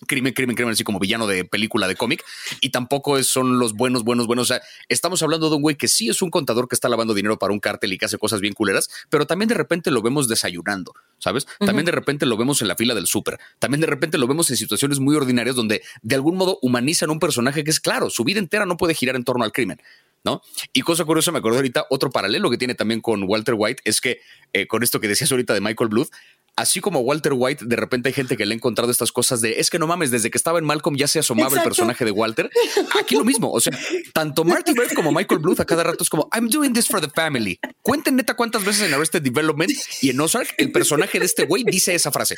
crimen, 0.07 0.33
crimen, 0.33 0.57
crimen, 0.57 0.73
así 0.73 0.85
como 0.85 0.99
villano 0.99 1.27
de 1.27 1.45
película 1.45 1.89
de 1.89 1.97
cómic, 1.97 2.25
y 2.61 2.71
tampoco 2.71 3.23
son 3.23 3.59
los 3.59 3.75
buenos, 3.75 4.05
buenos, 4.05 4.27
buenos. 4.27 4.51
O 4.51 4.55
sea, 4.55 4.63
estamos 4.89 5.23
hablando 5.23 5.51
de 5.51 5.57
un 5.57 5.63
güey 5.63 5.77
que 5.77 5.89
sí 5.89 6.09
es 6.09 6.23
un 6.23 6.31
contador 6.31 6.69
que 6.69 6.75
está 6.75 6.89
lavando 6.89 7.15
dinero 7.15 7.39
para 7.39 7.53
un 7.53 7.61
cártel 7.61 7.93
y 7.93 7.99
que 7.99 8.07
hace 8.07 8.19
cosas 8.19 8.41
bien 8.41 8.55
culeras, 8.55 8.89
pero 9.09 9.27
también 9.27 9.49
de 9.49 9.55
repente 9.55 9.91
lo 9.91 10.03
vemos 10.03 10.29
desayunando, 10.29 10.95
¿sabes? 11.19 11.47
También 11.59 11.87
de 11.87 11.93
repente 11.93 12.27
lo 12.27 12.37
vemos 12.37 12.61
en 12.63 12.69
la 12.69 12.77
fila 12.77 12.95
del 12.95 13.07
súper, 13.07 13.39
también 13.59 13.81
de 13.81 13.87
repente 13.87 14.19
lo 14.19 14.27
vemos 14.27 14.51
en 14.51 14.57
situaciones 14.57 15.01
muy 15.01 15.17
ordinarias 15.17 15.57
donde 15.57 15.83
de 16.03 16.15
algún 16.15 16.37
modo 16.37 16.59
humanizan 16.63 17.11
un 17.11 17.19
personaje 17.19 17.65
que 17.65 17.71
es 17.71 17.81
claro, 17.81 18.11
su 18.11 18.25
vida 18.25 18.39
entera 18.39 18.67
no 18.67 18.77
puede 18.77 18.95
girar 18.95 19.17
en 19.17 19.25
torno 19.25 19.45
al 19.45 19.53
crimen. 19.53 19.81
¿no? 20.25 20.41
Y 20.73 20.81
cosa 20.81 21.05
curiosa, 21.05 21.31
me 21.33 21.39
acuerdo 21.39 21.59
ahorita, 21.59 21.87
otro 21.91 22.11
paralelo 22.11 22.51
que 22.51 22.57
tiene 22.57 22.75
también 22.75 23.03
con 23.03 23.25
Walter 23.25 23.55
White 23.57 23.83
es 23.85 24.01
que 24.01 24.21
eh, 24.55 24.67
con 24.67 24.83
esto 24.83 24.99
que 24.99 25.07
decías 25.07 25.31
ahorita 25.31 25.53
de 25.53 25.61
Michael 25.61 25.91
Bluth, 25.91 26.09
así 26.57 26.81
como 26.81 27.01
Walter 27.01 27.33
White, 27.35 27.65
de 27.67 27.77
repente 27.77 28.09
hay 28.09 28.13
gente 28.13 28.37
que 28.37 28.47
le 28.47 28.55
ha 28.55 28.57
encontrado 28.57 28.91
estas 28.91 29.13
cosas 29.13 29.41
de 29.41 29.61
es 29.61 29.71
que 29.71 29.79
no 29.79 29.87
mames, 29.87 30.11
desde 30.11 30.31
que 30.31 30.39
estaba 30.39 30.59
en 30.59 30.65
Malcolm 30.65 30.97
ya 30.97 31.09
se 31.09 31.19
asomaba 31.19 31.57
el 31.57 31.63
personaje 31.63 32.05
de 32.05 32.11
Walter. 32.11 32.51
Aquí 32.99 33.17
lo 33.17 33.25
mismo. 33.25 33.51
O 33.51 33.61
sea, 33.61 33.77
tanto 34.13 34.45
Marty 34.45 34.73
Bird 34.73 34.93
como 34.95 35.13
Michael 35.13 35.41
Bluth 35.41 35.61
a 35.61 35.65
cada 35.65 35.83
rato 35.83 36.03
es 36.03 36.11
como 36.11 36.29
I'm 36.35 36.49
doing 36.49 36.73
this 36.73 36.87
for 36.87 37.01
the 37.01 37.09
family. 37.09 37.59
Cuenten 37.83 38.17
neta 38.17 38.35
cuántas 38.35 38.65
veces 38.65 38.89
en 38.89 38.95
Arrested 38.95 39.23
Development 39.23 39.73
y 40.01 40.11
en 40.11 40.21
Ozark 40.21 40.55
el 40.59 40.73
personaje 40.73 41.19
de 41.19 41.27
este 41.27 41.45
güey 41.45 41.65
dice 41.65 41.95
esa 41.95 42.13
frase. 42.13 42.37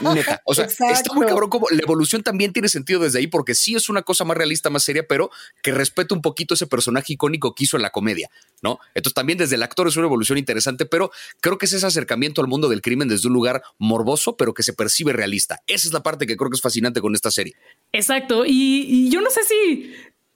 Neta. 0.00 0.42
O 0.44 0.54
sea, 0.54 0.66
está 0.66 1.14
muy 1.14 1.26
cabrón 1.26 1.50
como 1.50 1.68
la 1.70 1.80
evolución 1.82 2.22
también 2.22 2.52
tiene 2.52 2.68
sentido 2.68 3.00
desde 3.00 3.18
ahí 3.18 3.26
porque 3.26 3.54
sí 3.54 3.74
es 3.74 3.88
una 3.88 4.02
cosa 4.02 4.24
más 4.24 4.36
realista, 4.36 4.70
más 4.70 4.82
seria, 4.82 5.06
pero 5.06 5.30
que 5.62 5.72
respeta 5.72 6.14
un 6.14 6.22
poquito 6.22 6.54
ese 6.54 6.66
personaje 6.66 7.14
icónico 7.14 7.54
que 7.54 7.64
hizo 7.64 7.76
en 7.76 7.82
la 7.82 7.90
comedia, 7.90 8.30
¿no? 8.62 8.78
Entonces 8.94 9.14
también 9.14 9.38
desde 9.38 9.56
el 9.56 9.62
actor 9.62 9.88
es 9.88 9.96
una 9.96 10.06
evolución 10.06 10.38
interesante, 10.38 10.86
pero 10.86 11.10
creo 11.40 11.58
que 11.58 11.66
es 11.66 11.72
ese 11.72 11.86
acercamiento 11.86 12.40
al 12.40 12.48
mundo 12.48 12.68
del 12.68 12.82
crimen 12.82 13.08
desde 13.08 13.21
de 13.22 13.28
un 13.28 13.34
lugar 13.34 13.62
morboso, 13.78 14.36
pero 14.36 14.54
que 14.54 14.62
se 14.62 14.72
percibe 14.72 15.12
realista. 15.12 15.60
Esa 15.66 15.88
es 15.88 15.94
la 15.94 16.02
parte 16.02 16.26
que 16.26 16.36
creo 16.36 16.50
que 16.50 16.56
es 16.56 16.62
fascinante 16.62 17.00
con 17.00 17.14
esta 17.14 17.30
serie. 17.30 17.54
Exacto. 17.92 18.44
Y, 18.46 19.10
yo 19.10 19.20
no 19.20 19.30
sé 19.30 19.42
si 19.44 19.94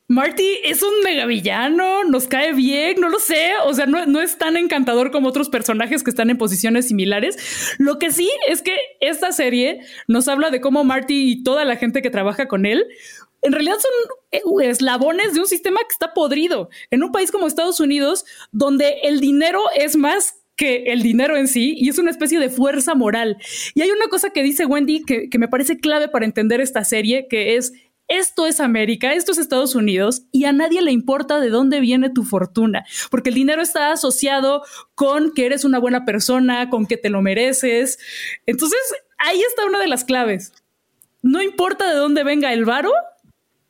Marty 0.08 0.58
es 0.64 0.82
un 0.82 1.02
megavillano, 1.02 2.04
nos 2.04 2.28
cae 2.28 2.52
bien, 2.52 3.00
no 3.00 3.08
lo 3.08 3.18
sé. 3.18 3.52
O 3.66 3.74
sea, 3.74 3.86
no, 3.86 4.06
no, 4.06 4.20
es 4.20 4.38
tan 4.38 4.56
encantador 4.56 5.10
como 5.10 5.28
otros 5.28 5.48
personajes 5.48 6.02
que 6.02 6.10
están 6.10 6.30
en 6.30 6.38
posiciones 6.38 6.88
similares. 6.88 7.36
Lo 7.78 7.98
que 7.98 8.10
sí 8.10 8.30
es 8.48 8.62
que 8.62 8.76
esta 9.00 9.32
serie 9.32 9.80
nos 10.06 10.28
habla 10.28 10.50
de 10.50 10.60
cómo 10.60 10.84
Marty 10.84 11.32
y 11.32 11.42
toda 11.42 11.64
la 11.64 11.76
gente 11.76 12.02
que 12.02 12.10
trabaja 12.10 12.48
con 12.48 12.66
él 12.66 12.86
en 13.46 13.52
realidad 13.52 13.76
son 13.78 14.62
eh, 14.64 14.68
eslabones 14.68 15.34
de 15.34 15.40
un 15.40 15.46
sistema 15.46 15.80
que 15.80 15.92
está 15.92 16.12
podrido. 16.12 16.68
En 16.90 17.02
un 17.02 17.12
país 17.12 17.30
como 17.30 17.46
Estados 17.46 17.80
Unidos, 17.80 18.24
donde 18.50 18.98
el 19.04 19.20
dinero 19.20 19.60
es 19.74 19.96
más 19.96 20.34
que 20.56 20.84
el 20.86 21.02
dinero 21.02 21.36
en 21.36 21.48
sí 21.48 21.74
y 21.76 21.88
es 21.88 21.98
una 21.98 22.10
especie 22.10 22.38
de 22.38 22.48
fuerza 22.48 22.94
moral. 22.94 23.36
Y 23.74 23.82
hay 23.82 23.90
una 23.90 24.08
cosa 24.08 24.30
que 24.30 24.42
dice 24.42 24.66
Wendy 24.66 25.04
que, 25.04 25.28
que 25.28 25.38
me 25.38 25.48
parece 25.48 25.78
clave 25.78 26.08
para 26.08 26.24
entender 26.24 26.60
esta 26.60 26.84
serie, 26.84 27.26
que 27.28 27.56
es 27.56 27.72
esto 28.08 28.46
es 28.46 28.60
América, 28.60 29.14
esto 29.14 29.32
es 29.32 29.38
Estados 29.38 29.74
Unidos 29.74 30.22
y 30.30 30.44
a 30.44 30.52
nadie 30.52 30.80
le 30.80 30.92
importa 30.92 31.40
de 31.40 31.50
dónde 31.50 31.80
viene 31.80 32.08
tu 32.08 32.22
fortuna, 32.22 32.84
porque 33.10 33.30
el 33.30 33.34
dinero 33.34 33.62
está 33.62 33.90
asociado 33.90 34.62
con 34.94 35.32
que 35.32 35.46
eres 35.46 35.64
una 35.64 35.80
buena 35.80 36.04
persona, 36.04 36.70
con 36.70 36.86
que 36.86 36.96
te 36.96 37.10
lo 37.10 37.20
mereces. 37.20 37.98
Entonces, 38.46 38.78
ahí 39.18 39.40
está 39.40 39.66
una 39.66 39.80
de 39.80 39.88
las 39.88 40.04
claves. 40.04 40.52
No 41.22 41.42
importa 41.42 41.88
de 41.88 41.96
dónde 41.96 42.22
venga 42.22 42.52
el 42.52 42.64
varo, 42.64 42.92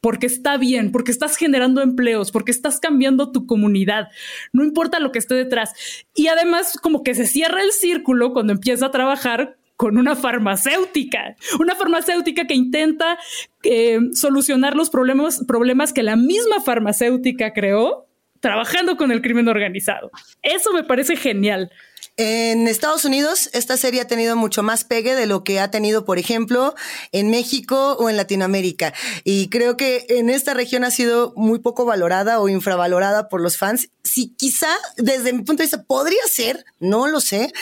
porque 0.01 0.27
está 0.27 0.57
bien, 0.57 0.93
porque 0.93 1.11
estás 1.11 1.37
generando 1.37 1.83
empleos, 1.83 2.31
porque 2.31 2.51
estás 2.51 2.81
cambiando 2.81 3.33
tu 3.33 3.47
comunidad, 3.47 4.09
no 4.53 4.65
importa 4.65 5.01
lo 5.01 5.13
que 5.13 5.19
esté 5.19 5.35
detrás. 5.35 5.73
Y 6.15 6.29
además 6.29 6.79
como 6.83 7.03
que 7.03 7.15
se 7.15 7.27
cierra 7.27 7.63
el 7.63 7.73
círculo 7.73 8.33
cuando 8.33 8.53
empieza 8.53 8.87
a 8.87 8.91
trabajar 8.91 9.57
con 9.77 9.99
una 9.99 10.17
farmacéutica, 10.17 11.37
una 11.61 11.75
farmacéutica 11.75 12.47
que 12.47 12.55
intenta 12.55 13.19
eh, 13.63 13.99
solucionar 14.13 14.75
los 14.75 14.91
problemas, 14.91 15.45
problemas 15.47 15.93
que 15.93 16.03
la 16.03 16.17
misma 16.17 16.61
farmacéutica 16.61 17.53
creó 17.53 18.07
trabajando 18.41 18.97
con 18.97 19.11
el 19.13 19.23
crimen 19.23 19.49
organizado. 19.49 20.11
Eso 20.43 20.73
me 20.73 20.85
parece 20.85 21.17
genial. 21.17 21.71
En 22.19 22.67
Estados 22.67 23.05
Unidos, 23.05 23.51
esta 23.53 23.77
serie 23.77 24.01
ha 24.01 24.07
tenido 24.07 24.37
mucho 24.37 24.63
más 24.63 24.85
pegue 24.85 25.15
de 25.15 25.27
lo 25.27 25.45
que 25.45 25.61
ha 25.61 25.71
tenido, 25.71 26.07
por 26.07 26.19
ejemplo, 26.19 26.75
en 27.13 27.29
México 27.29 27.93
o 27.99 28.09
en 28.09 28.17
Latinoamérica. 28.17 28.95
Y 29.23 29.51
creo 29.51 29.77
que 29.77 30.07
en 30.09 30.31
esta 30.31 30.55
región 30.55 30.85
ha 30.85 30.91
sido 30.91 31.35
muy 31.37 31.59
poco 31.59 31.85
valorada 31.85 32.41
o 32.41 32.49
infravalorada 32.49 33.29
por 33.29 33.43
los 33.43 33.59
fans. 33.59 33.91
Si 34.03 34.29
quizá, 34.29 34.71
desde 34.97 35.35
mi 35.35 35.41
punto 35.41 35.63
de 35.63 35.65
vista, 35.65 35.83
podría 35.83 36.23
ser, 36.27 36.65
no 36.81 37.07
lo 37.07 37.21
sé, 37.21 37.53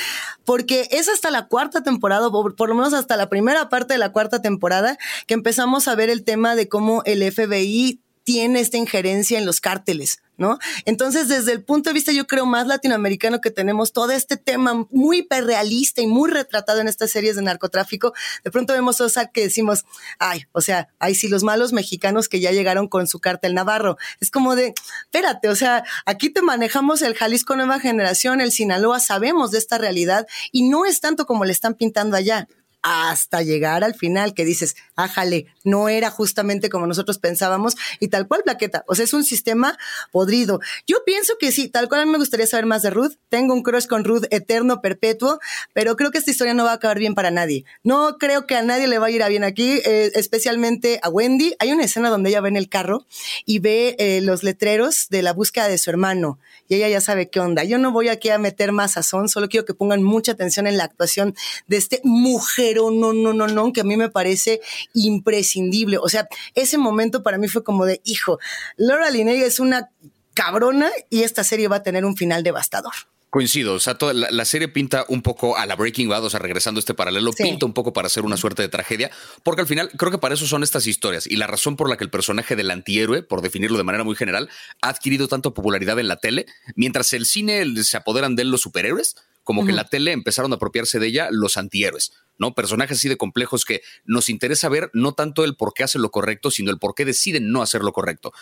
porque 0.44 0.86
es 0.92 1.08
hasta 1.08 1.32
la 1.32 1.48
cuarta 1.48 1.82
temporada, 1.82 2.28
o 2.28 2.54
por 2.54 2.68
lo 2.68 2.76
menos 2.76 2.94
hasta 2.94 3.16
la 3.16 3.28
primera 3.28 3.68
parte 3.68 3.94
de 3.94 3.98
la 3.98 4.12
cuarta 4.12 4.40
temporada, 4.40 4.98
que 5.26 5.34
empezamos 5.34 5.88
a 5.88 5.96
ver 5.96 6.10
el 6.10 6.22
tema 6.22 6.54
de 6.54 6.68
cómo 6.68 7.02
el 7.06 7.28
FBI 7.32 8.03
tiene 8.24 8.60
esta 8.60 8.78
injerencia 8.78 9.38
en 9.38 9.46
los 9.46 9.60
cárteles, 9.60 10.20
¿no? 10.38 10.58
Entonces, 10.86 11.28
desde 11.28 11.52
el 11.52 11.62
punto 11.62 11.90
de 11.90 11.94
vista, 11.94 12.10
yo 12.10 12.26
creo, 12.26 12.46
más 12.46 12.66
latinoamericano 12.66 13.40
que 13.40 13.50
tenemos 13.50 13.92
todo 13.92 14.10
este 14.10 14.36
tema 14.36 14.86
muy 14.90 15.18
hiperrealista 15.18 16.00
y 16.00 16.06
muy 16.06 16.30
retratado 16.30 16.80
en 16.80 16.88
estas 16.88 17.10
series 17.10 17.36
de 17.36 17.42
narcotráfico, 17.42 18.14
de 18.42 18.50
pronto 18.50 18.72
vemos 18.72 18.96
cosas 18.96 19.28
que 19.32 19.42
decimos, 19.42 19.84
ay, 20.18 20.46
o 20.52 20.62
sea, 20.62 20.88
hay 20.98 21.14
sí 21.14 21.28
los 21.28 21.42
malos 21.42 21.72
mexicanos 21.72 22.28
que 22.28 22.40
ya 22.40 22.50
llegaron 22.50 22.88
con 22.88 23.06
su 23.06 23.20
cártel 23.20 23.54
navarro. 23.54 23.98
Es 24.20 24.30
como 24.30 24.56
de, 24.56 24.74
espérate, 25.04 25.48
o 25.48 25.56
sea, 25.56 25.84
aquí 26.06 26.30
te 26.30 26.40
manejamos 26.40 27.02
el 27.02 27.14
Jalisco 27.14 27.54
Nueva 27.56 27.78
Generación, 27.78 28.40
el 28.40 28.52
Sinaloa, 28.52 29.00
sabemos 29.00 29.50
de 29.50 29.58
esta 29.58 29.76
realidad 29.76 30.26
y 30.50 30.68
no 30.68 30.86
es 30.86 31.00
tanto 31.00 31.26
como 31.26 31.44
le 31.44 31.52
están 31.52 31.74
pintando 31.74 32.16
allá 32.16 32.48
hasta 32.84 33.42
llegar 33.42 33.82
al 33.82 33.94
final 33.94 34.34
que 34.34 34.44
dices, 34.44 34.76
ájale, 34.94 35.46
no 35.64 35.88
era 35.88 36.10
justamente 36.10 36.68
como 36.68 36.86
nosotros 36.86 37.18
pensábamos 37.18 37.76
y 37.98 38.08
tal 38.08 38.28
cual 38.28 38.42
plaqueta. 38.44 38.84
O 38.86 38.94
sea, 38.94 39.06
es 39.06 39.14
un 39.14 39.24
sistema 39.24 39.78
podrido. 40.12 40.60
Yo 40.86 40.98
pienso 41.06 41.32
que 41.40 41.50
sí, 41.50 41.68
tal 41.68 41.88
cual 41.88 42.02
a 42.02 42.04
mí 42.04 42.12
me 42.12 42.18
gustaría 42.18 42.46
saber 42.46 42.66
más 42.66 42.82
de 42.82 42.90
Ruth. 42.90 43.14
Tengo 43.30 43.54
un 43.54 43.62
crush 43.62 43.86
con 43.86 44.04
Ruth 44.04 44.24
eterno, 44.30 44.82
perpetuo, 44.82 45.40
pero 45.72 45.96
creo 45.96 46.10
que 46.10 46.18
esta 46.18 46.30
historia 46.30 46.52
no 46.52 46.64
va 46.64 46.72
a 46.72 46.74
acabar 46.74 46.98
bien 46.98 47.14
para 47.14 47.30
nadie. 47.30 47.64
No 47.82 48.18
creo 48.18 48.46
que 48.46 48.54
a 48.54 48.62
nadie 48.62 48.86
le 48.86 48.98
va 48.98 49.06
a 49.06 49.10
ir 49.10 49.22
a 49.22 49.28
bien 49.28 49.44
aquí, 49.44 49.80
eh, 49.86 50.12
especialmente 50.14 51.00
a 51.02 51.08
Wendy. 51.08 51.56
Hay 51.60 51.72
una 51.72 51.84
escena 51.84 52.10
donde 52.10 52.28
ella 52.28 52.42
va 52.42 52.48
en 52.48 52.56
el 52.58 52.68
carro 52.68 53.06
y 53.46 53.60
ve 53.60 53.96
eh, 53.98 54.20
los 54.20 54.42
letreros 54.42 55.08
de 55.08 55.22
la 55.22 55.32
búsqueda 55.32 55.68
de 55.68 55.78
su 55.78 55.88
hermano 55.88 56.38
y 56.68 56.76
ella 56.76 56.88
ya 56.88 57.00
sabe 57.00 57.30
qué 57.30 57.40
onda. 57.40 57.64
Yo 57.64 57.78
no 57.78 57.92
voy 57.92 58.08
aquí 58.08 58.30
a 58.30 58.38
meter 58.38 58.72
más 58.72 58.92
sazón, 58.92 59.28
solo 59.28 59.48
quiero 59.48 59.64
que 59.64 59.74
pongan 59.74 60.02
mucha 60.02 60.32
atención 60.32 60.66
en 60.66 60.76
la 60.76 60.84
actuación 60.84 61.34
de 61.66 61.76
este 61.76 62.00
mujer 62.04 62.73
pero 62.74 62.90
no, 62.90 63.12
no, 63.12 63.32
no, 63.32 63.46
no, 63.46 63.72
que 63.72 63.82
a 63.82 63.84
mí 63.84 63.96
me 63.96 64.08
parece 64.08 64.60
imprescindible. 64.94 65.96
O 65.98 66.08
sea, 66.08 66.26
ese 66.56 66.76
momento 66.76 67.22
para 67.22 67.38
mí 67.38 67.46
fue 67.46 67.62
como 67.62 67.86
de, 67.86 68.00
hijo, 68.04 68.40
Laura 68.76 69.10
Linney 69.10 69.42
es 69.42 69.60
una 69.60 69.90
cabrona 70.34 70.90
y 71.08 71.22
esta 71.22 71.44
serie 71.44 71.68
va 71.68 71.76
a 71.76 71.82
tener 71.84 72.04
un 72.04 72.16
final 72.16 72.42
devastador. 72.42 72.92
Coincido, 73.30 73.74
o 73.74 73.80
sea, 73.80 73.94
toda 73.94 74.12
la, 74.12 74.44
serie 74.44 74.66
pinta 74.66 75.04
un 75.08 75.22
poco 75.22 75.56
a 75.56 75.66
la 75.66 75.76
Breaking 75.76 76.08
Bad, 76.08 76.24
o 76.24 76.30
sea, 76.30 76.40
regresando 76.40 76.78
a 76.78 76.80
este 76.80 76.94
paralelo, 76.94 77.32
pinta 77.32 77.64
un 77.64 77.74
poco 77.74 77.92
para 77.92 78.06
hacer 78.06 78.24
una 78.24 78.36
suerte 78.36 78.62
de 78.62 78.68
tragedia, 78.68 79.12
porque 79.44 79.60
al 79.60 79.68
final 79.68 79.90
creo 79.96 80.10
que 80.10 80.18
para 80.18 80.34
eso 80.34 80.46
son 80.46 80.64
estas 80.64 80.88
historias 80.88 81.28
y 81.28 81.36
la 81.36 81.46
razón 81.46 81.76
por 81.76 81.88
la 81.88 81.96
que 81.96 82.04
el 82.04 82.10
personaje 82.10 82.56
del 82.56 82.72
antihéroe, 82.72 83.22
por 83.22 83.40
definirlo 83.40 83.78
de 83.78 83.84
manera 83.84 84.02
muy 84.02 84.16
general, 84.16 84.48
ha 84.82 84.88
adquirido 84.88 85.28
tanto 85.28 85.54
popularidad 85.54 85.98
en 86.00 86.08
la 86.08 86.16
tele, 86.16 86.46
mientras 86.74 87.12
el 87.12 87.26
cine 87.26 87.64
se 87.84 87.96
apoderan 87.96 88.34
de 88.34 88.42
él 88.42 88.50
los 88.50 88.62
superhéroes, 88.62 89.16
como 89.44 89.64
que 89.64 89.70
en 89.70 89.76
la 89.76 89.84
tele 89.84 90.12
empezaron 90.12 90.52
a 90.52 90.56
apropiarse 90.56 90.98
de 90.98 91.06
ella 91.06 91.28
los 91.30 91.56
antihéroes. 91.56 92.12
¿No? 92.38 92.54
Personajes 92.54 92.98
así 92.98 93.08
de 93.08 93.16
complejos 93.16 93.64
que 93.64 93.82
nos 94.04 94.28
interesa 94.28 94.68
ver 94.68 94.90
no 94.92 95.12
tanto 95.12 95.44
el 95.44 95.56
por 95.56 95.74
qué 95.74 95.84
hacen 95.84 96.02
lo 96.02 96.10
correcto, 96.10 96.50
sino 96.50 96.70
el 96.70 96.78
por 96.78 96.94
qué 96.94 97.04
deciden 97.04 97.50
no 97.50 97.62
hacer 97.62 97.82
lo 97.82 97.92
correcto. 97.92 98.32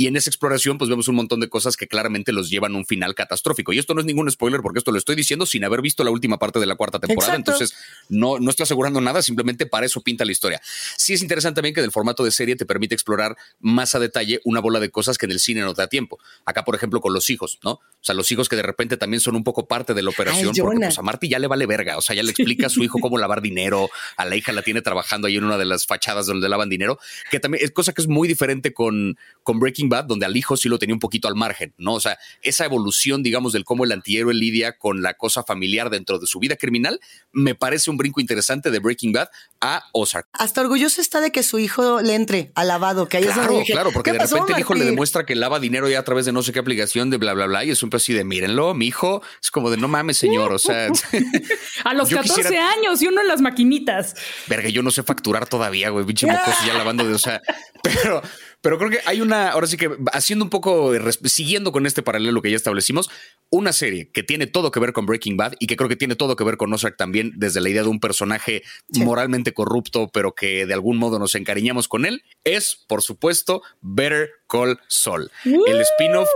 Y 0.00 0.06
en 0.06 0.16
esa 0.16 0.30
exploración, 0.30 0.78
pues 0.78 0.88
vemos 0.88 1.08
un 1.08 1.14
montón 1.14 1.40
de 1.40 1.50
cosas 1.50 1.76
que 1.76 1.86
claramente 1.86 2.32
los 2.32 2.48
llevan 2.48 2.74
a 2.74 2.78
un 2.78 2.86
final 2.86 3.14
catastrófico. 3.14 3.74
Y 3.74 3.78
esto 3.78 3.92
no 3.92 4.00
es 4.00 4.06
ningún 4.06 4.30
spoiler, 4.30 4.62
porque 4.62 4.78
esto 4.78 4.92
lo 4.92 4.96
estoy 4.96 5.14
diciendo 5.14 5.44
sin 5.44 5.62
haber 5.62 5.82
visto 5.82 6.02
la 6.04 6.10
última 6.10 6.38
parte 6.38 6.58
de 6.58 6.64
la 6.64 6.74
cuarta 6.74 6.98
temporada. 6.98 7.34
Entonces, 7.34 7.74
no, 8.08 8.38
no 8.38 8.48
estoy 8.48 8.64
asegurando 8.64 9.02
nada, 9.02 9.20
simplemente 9.20 9.66
para 9.66 9.84
eso 9.84 10.00
pinta 10.00 10.24
la 10.24 10.32
historia. 10.32 10.58
Sí 10.96 11.12
es 11.12 11.20
interesante 11.20 11.56
también 11.56 11.74
que 11.74 11.82
del 11.82 11.92
formato 11.92 12.24
de 12.24 12.30
serie 12.30 12.56
te 12.56 12.64
permite 12.64 12.94
explorar 12.94 13.36
más 13.58 13.94
a 13.94 13.98
detalle 13.98 14.40
una 14.44 14.60
bola 14.60 14.80
de 14.80 14.88
cosas 14.88 15.18
que 15.18 15.26
en 15.26 15.32
el 15.32 15.38
cine 15.38 15.60
no 15.60 15.74
te 15.74 15.82
da 15.82 15.86
tiempo. 15.86 16.18
Acá, 16.46 16.64
por 16.64 16.74
ejemplo, 16.74 17.02
con 17.02 17.12
los 17.12 17.28
hijos, 17.28 17.58
¿no? 17.62 17.72
O 17.72 17.80
sea, 18.00 18.14
los 18.14 18.32
hijos 18.32 18.48
que 18.48 18.56
de 18.56 18.62
repente 18.62 18.96
también 18.96 19.20
son 19.20 19.36
un 19.36 19.44
poco 19.44 19.68
parte 19.68 19.92
de 19.92 20.00
la 20.00 20.08
operación, 20.08 20.54
porque 20.58 20.78
pues, 20.78 20.98
a 20.98 21.02
Marty 21.02 21.28
ya 21.28 21.38
le 21.38 21.46
vale 21.46 21.66
verga. 21.66 21.98
O 21.98 22.00
sea, 22.00 22.16
ya 22.16 22.22
le 22.22 22.30
explica 22.30 22.68
a 22.68 22.70
su 22.70 22.82
hijo 22.82 23.00
cómo 23.00 23.18
lavar 23.18 23.42
dinero, 23.42 23.90
a 24.16 24.24
la 24.24 24.34
hija 24.34 24.52
la 24.52 24.62
tiene 24.62 24.80
trabajando 24.80 25.26
ahí 25.26 25.36
en 25.36 25.44
una 25.44 25.58
de 25.58 25.66
las 25.66 25.84
fachadas 25.84 26.24
donde 26.24 26.48
lavan 26.48 26.70
dinero, 26.70 26.98
que 27.30 27.38
también 27.38 27.62
es 27.62 27.70
cosa 27.70 27.92
que 27.92 28.00
es 28.00 28.08
muy 28.08 28.28
diferente 28.28 28.72
con, 28.72 29.18
con 29.42 29.60
Breaking 29.60 29.89
Donde 29.90 30.26
al 30.26 30.36
hijo 30.36 30.56
sí 30.56 30.68
lo 30.68 30.78
tenía 30.78 30.94
un 30.94 31.00
poquito 31.00 31.28
al 31.28 31.34
margen, 31.34 31.74
¿no? 31.76 31.94
O 31.94 32.00
sea, 32.00 32.18
esa 32.42 32.64
evolución, 32.64 33.22
digamos, 33.22 33.52
del 33.52 33.64
cómo 33.64 33.84
el 33.84 33.92
antihéroe 33.92 34.34
lidia 34.34 34.78
con 34.78 35.02
la 35.02 35.14
cosa 35.14 35.42
familiar 35.42 35.90
dentro 35.90 36.18
de 36.18 36.26
su 36.26 36.38
vida 36.38 36.56
criminal, 36.56 37.00
me 37.32 37.54
parece 37.54 37.90
un 37.90 37.96
brinco 37.96 38.20
interesante 38.20 38.70
de 38.70 38.78
Breaking 38.78 39.12
Bad 39.12 39.28
a 39.60 39.84
Ozark. 39.92 40.28
Hasta 40.32 40.60
orgulloso 40.60 41.00
está 41.00 41.20
de 41.20 41.32
que 41.32 41.42
su 41.42 41.58
hijo 41.58 42.00
le 42.00 42.14
entre 42.14 42.52
al 42.54 42.68
lavado, 42.68 43.08
que 43.08 43.18
ahí 43.18 43.24
claro, 43.24 43.62
Claro, 43.66 43.90
porque 43.92 44.12
de 44.12 44.18
repente 44.18 44.52
el 44.52 44.60
hijo 44.60 44.74
le 44.74 44.84
demuestra 44.84 45.26
que 45.26 45.34
lava 45.34 45.60
dinero 45.60 45.88
ya 45.88 45.98
a 45.98 46.04
través 46.04 46.24
de 46.24 46.32
no 46.32 46.42
sé 46.42 46.52
qué 46.52 46.58
aplicación 46.58 47.10
de 47.10 47.18
bla, 47.18 47.34
bla, 47.34 47.46
bla, 47.46 47.64
y 47.64 47.70
es 47.70 47.82
un 47.82 47.90
así 47.92 48.12
de 48.12 48.24
mírenlo, 48.24 48.74
mi 48.74 48.86
hijo 48.86 49.22
es 49.42 49.50
como 49.50 49.70
de 49.70 49.76
no 49.76 49.88
mames, 49.88 50.16
señor, 50.16 50.52
o 50.52 50.58
sea. 50.58 50.88
a 51.84 51.94
los 51.94 52.08
14 52.08 52.58
años 52.58 53.02
y 53.02 53.06
uno 53.06 53.20
en 53.20 53.28
las 53.28 53.40
maquinitas. 53.40 54.14
Verga, 54.46 54.68
yo 54.68 54.82
no 54.82 54.90
sé 54.90 55.02
facturar 55.02 55.48
todavía, 55.48 55.90
güey, 55.90 56.04
pinche 56.04 56.26
mocoso 56.26 56.66
ya 56.66 56.74
lavando 56.74 57.04
de, 57.04 57.14
o 57.14 57.18
sea, 57.18 57.40
pero 57.82 58.22
pero 58.62 58.78
creo 58.78 58.90
que 58.90 59.00
hay 59.06 59.20
una, 59.20 59.50
ahora 59.50 59.66
sí 59.66 59.76
que 59.76 59.90
haciendo 60.12 60.44
un 60.44 60.50
poco, 60.50 60.92
siguiendo 61.24 61.72
con 61.72 61.86
este 61.86 62.02
paralelo 62.02 62.42
que 62.42 62.50
ya 62.50 62.56
establecimos, 62.56 63.10
una 63.48 63.72
serie 63.72 64.10
que 64.12 64.22
tiene 64.22 64.46
todo 64.46 64.70
que 64.70 64.80
ver 64.80 64.92
con 64.92 65.06
Breaking 65.06 65.36
Bad 65.36 65.54
y 65.58 65.66
que 65.66 65.76
creo 65.76 65.88
que 65.88 65.96
tiene 65.96 66.14
todo 66.14 66.36
que 66.36 66.44
ver 66.44 66.56
con 66.58 66.72
Ozark 66.72 66.96
también 66.96 67.32
desde 67.36 67.60
la 67.60 67.70
idea 67.70 67.82
de 67.82 67.88
un 67.88 68.00
personaje 68.00 68.62
moralmente 68.88 69.54
corrupto, 69.54 70.08
pero 70.12 70.34
que 70.34 70.66
de 70.66 70.74
algún 70.74 70.98
modo 70.98 71.18
nos 71.18 71.34
encariñamos 71.34 71.88
con 71.88 72.04
él, 72.04 72.22
es, 72.44 72.84
por 72.86 73.02
supuesto, 73.02 73.62
Better 73.80 74.30
Call 74.46 74.78
Saul. 74.88 75.30
El 75.44 75.80
spin-off, 75.80 76.28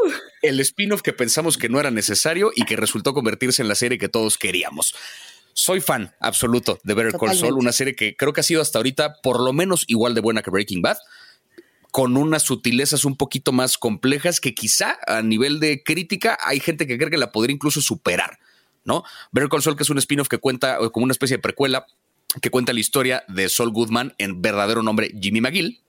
el 0.43 0.61
spin-off 0.61 1.03
que 1.03 1.13
pensamos 1.13 1.59
que 1.59 1.69
no 1.69 1.79
era 1.79 1.91
necesario 1.91 2.53
y 2.55 2.65
que 2.65 2.77
resultó 2.77 3.13
convertirse 3.13 3.61
en 3.61 3.69
la 3.69 3.75
serie 3.75 3.99
que 3.99 4.09
todos 4.09 4.39
queríamos. 4.39 4.95
Soy 5.53 5.81
fan 5.81 6.13
absoluto 6.21 6.81
de 6.83 6.95
Better 6.95 7.13
Call 7.19 7.37
Saul, 7.37 7.55
una 7.55 7.73
serie 7.73 7.95
que 7.95 8.17
creo 8.17 8.33
que 8.33 8.41
ha 8.41 8.45
sido 8.45 8.63
hasta 8.63 8.79
ahorita 8.79 9.21
por 9.23 9.41
lo 9.41 9.53
menos 9.53 9.85
igual 9.87 10.15
de 10.15 10.21
buena 10.21 10.43
que 10.43 10.51
Breaking 10.51 10.83
Bad 10.83 10.97
con 11.95 12.17
unas 12.17 12.43
sutilezas 12.43 13.05
un 13.05 13.15
poquito 13.15 13.53
más 13.53 13.79
complejas 13.79 14.41
que 14.41 14.53
quizá 14.53 14.99
a 15.07 15.23
nivel 15.23 15.61
de 15.61 15.85
crítica 15.85 16.37
hay 16.43 16.59
gente 16.59 16.89
que 16.89 16.99
cree 16.99 17.09
que 17.09 17.17
la 17.17 17.31
podría 17.31 17.55
incluso 17.55 17.81
superar, 17.81 18.41
¿no? 18.83 19.05
Better 19.31 19.49
Call 19.49 19.63
Saul, 19.63 19.77
que 19.77 19.85
es 19.85 19.91
un 19.91 19.99
spin-off 19.99 20.27
que 20.27 20.39
cuenta 20.39 20.77
como 20.91 21.05
una 21.05 21.13
especie 21.13 21.37
de 21.37 21.41
precuela 21.41 21.87
que 22.43 22.51
cuenta 22.51 22.73
la 22.73 22.81
historia 22.81 23.23
de 23.29 23.49
Saul 23.49 23.71
Goodman 23.71 24.13
en 24.19 24.43
verdadero 24.43 24.83
nombre 24.83 25.15
Jimmy 25.21 25.41
McGill, 25.41 25.84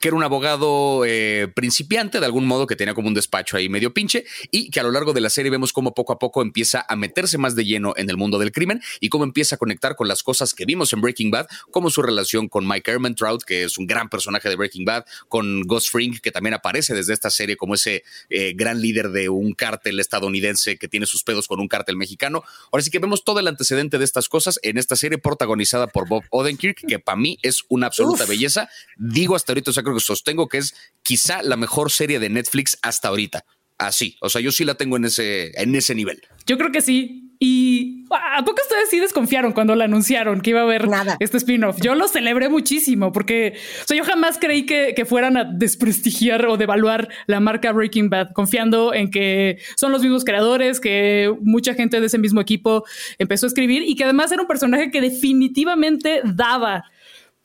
que 0.00 0.08
era 0.08 0.16
un 0.16 0.22
abogado 0.22 1.04
eh, 1.04 1.48
principiante, 1.54 2.20
de 2.20 2.26
algún 2.26 2.46
modo, 2.46 2.66
que 2.66 2.76
tenía 2.76 2.94
como 2.94 3.08
un 3.08 3.14
despacho 3.14 3.56
ahí 3.56 3.68
medio 3.68 3.92
pinche, 3.92 4.24
y 4.50 4.70
que 4.70 4.80
a 4.80 4.82
lo 4.82 4.90
largo 4.90 5.12
de 5.12 5.20
la 5.20 5.30
serie 5.30 5.50
vemos 5.50 5.72
cómo 5.72 5.94
poco 5.94 6.12
a 6.12 6.18
poco 6.18 6.42
empieza 6.42 6.84
a 6.88 6.96
meterse 6.96 7.38
más 7.38 7.54
de 7.54 7.64
lleno 7.64 7.94
en 7.96 8.10
el 8.10 8.16
mundo 8.16 8.38
del 8.38 8.52
crimen 8.52 8.80
y 9.00 9.08
cómo 9.08 9.24
empieza 9.24 9.56
a 9.56 9.58
conectar 9.58 9.96
con 9.96 10.08
las 10.08 10.22
cosas 10.22 10.54
que 10.54 10.64
vimos 10.64 10.92
en 10.92 11.00
Breaking 11.00 11.30
Bad, 11.30 11.46
como 11.70 11.90
su 11.90 12.02
relación 12.02 12.48
con 12.48 12.66
Mike 12.66 12.90
Ehrmantraut, 12.90 13.42
que 13.42 13.64
es 13.64 13.78
un 13.78 13.86
gran 13.86 14.08
personaje 14.08 14.48
de 14.48 14.56
Breaking 14.56 14.84
Bad, 14.84 15.04
con 15.28 15.62
Ghost 15.62 15.90
Fring, 15.90 16.20
que 16.20 16.30
también 16.30 16.54
aparece 16.54 16.94
desde 16.94 17.12
esta 17.12 17.30
serie 17.30 17.56
como 17.56 17.74
ese 17.74 18.04
eh, 18.30 18.52
gran 18.54 18.80
líder 18.80 19.10
de 19.10 19.28
un 19.28 19.52
cártel 19.54 20.00
estadounidense 20.00 20.76
que 20.76 20.88
tiene 20.88 21.06
sus 21.06 21.24
pedos 21.24 21.46
con 21.46 21.60
un 21.60 21.68
cártel 21.68 21.96
mexicano. 21.96 22.42
Ahora 22.72 22.82
sí 22.82 22.90
que 22.90 22.98
vemos 22.98 23.24
todo 23.24 23.40
el 23.40 23.48
antecedente 23.48 23.98
de 23.98 24.04
estas 24.04 24.28
cosas 24.28 24.58
en 24.62 24.78
esta 24.78 24.96
serie 24.96 25.18
protagonizada 25.18 25.86
por 25.86 26.08
Bob 26.08 26.24
Odenkirk, 26.30 26.86
que 26.86 26.98
para 26.98 27.16
mí 27.16 27.38
es 27.42 27.62
una 27.68 27.86
absoluta 27.86 28.24
belleza. 28.26 28.68
Digo 28.96 29.36
hasta 29.36 29.52
ahorita. 29.56 29.70
O 29.70 29.74
sea, 29.74 29.82
creo 29.82 29.94
que 29.94 30.00
sostengo 30.00 30.48
que 30.48 30.58
es 30.58 30.74
quizá 31.02 31.42
la 31.42 31.56
mejor 31.56 31.90
serie 31.90 32.18
de 32.18 32.28
Netflix 32.28 32.78
hasta 32.82 33.08
ahorita. 33.08 33.44
Así. 33.78 34.16
O 34.20 34.28
sea, 34.28 34.40
yo 34.40 34.52
sí 34.52 34.64
la 34.64 34.74
tengo 34.74 34.96
en 34.96 35.04
ese, 35.04 35.52
en 35.60 35.74
ese 35.74 35.94
nivel. 35.94 36.22
Yo 36.46 36.56
creo 36.56 36.72
que 36.72 36.80
sí. 36.80 37.22
Y 37.38 38.04
¿a 38.10 38.42
poco 38.44 38.62
ustedes 38.62 38.88
sí 38.88 38.98
desconfiaron 38.98 39.52
cuando 39.52 39.74
la 39.74 39.84
anunciaron 39.84 40.40
que 40.40 40.50
iba 40.50 40.60
a 40.60 40.62
haber 40.62 40.88
Nada. 40.88 41.16
este 41.20 41.36
spin-off? 41.36 41.76
Yo 41.82 41.94
lo 41.94 42.08
celebré 42.08 42.48
muchísimo 42.48 43.12
porque 43.12 43.58
o 43.82 43.86
sea, 43.86 43.94
yo 43.94 44.04
jamás 44.04 44.38
creí 44.38 44.64
que, 44.64 44.94
que, 44.96 45.04
fueran 45.04 45.36
a 45.36 45.44
desprestigiar 45.44 46.46
o 46.46 46.56
devaluar 46.56 47.08
la 47.26 47.40
marca 47.40 47.72
Breaking 47.72 48.08
Bad, 48.08 48.32
confiando 48.32 48.94
en 48.94 49.10
que 49.10 49.58
son 49.76 49.92
los 49.92 50.00
mismos 50.00 50.24
creadores, 50.24 50.80
que 50.80 51.30
mucha 51.42 51.74
gente 51.74 52.00
de 52.00 52.06
ese 52.06 52.16
mismo 52.16 52.40
equipo 52.40 52.84
empezó 53.18 53.44
a 53.44 53.48
escribir 53.48 53.82
y 53.82 53.96
que 53.96 54.04
además 54.04 54.32
era 54.32 54.40
un 54.40 54.48
personaje 54.48 54.90
que 54.90 55.02
definitivamente 55.02 56.22
daba 56.24 56.84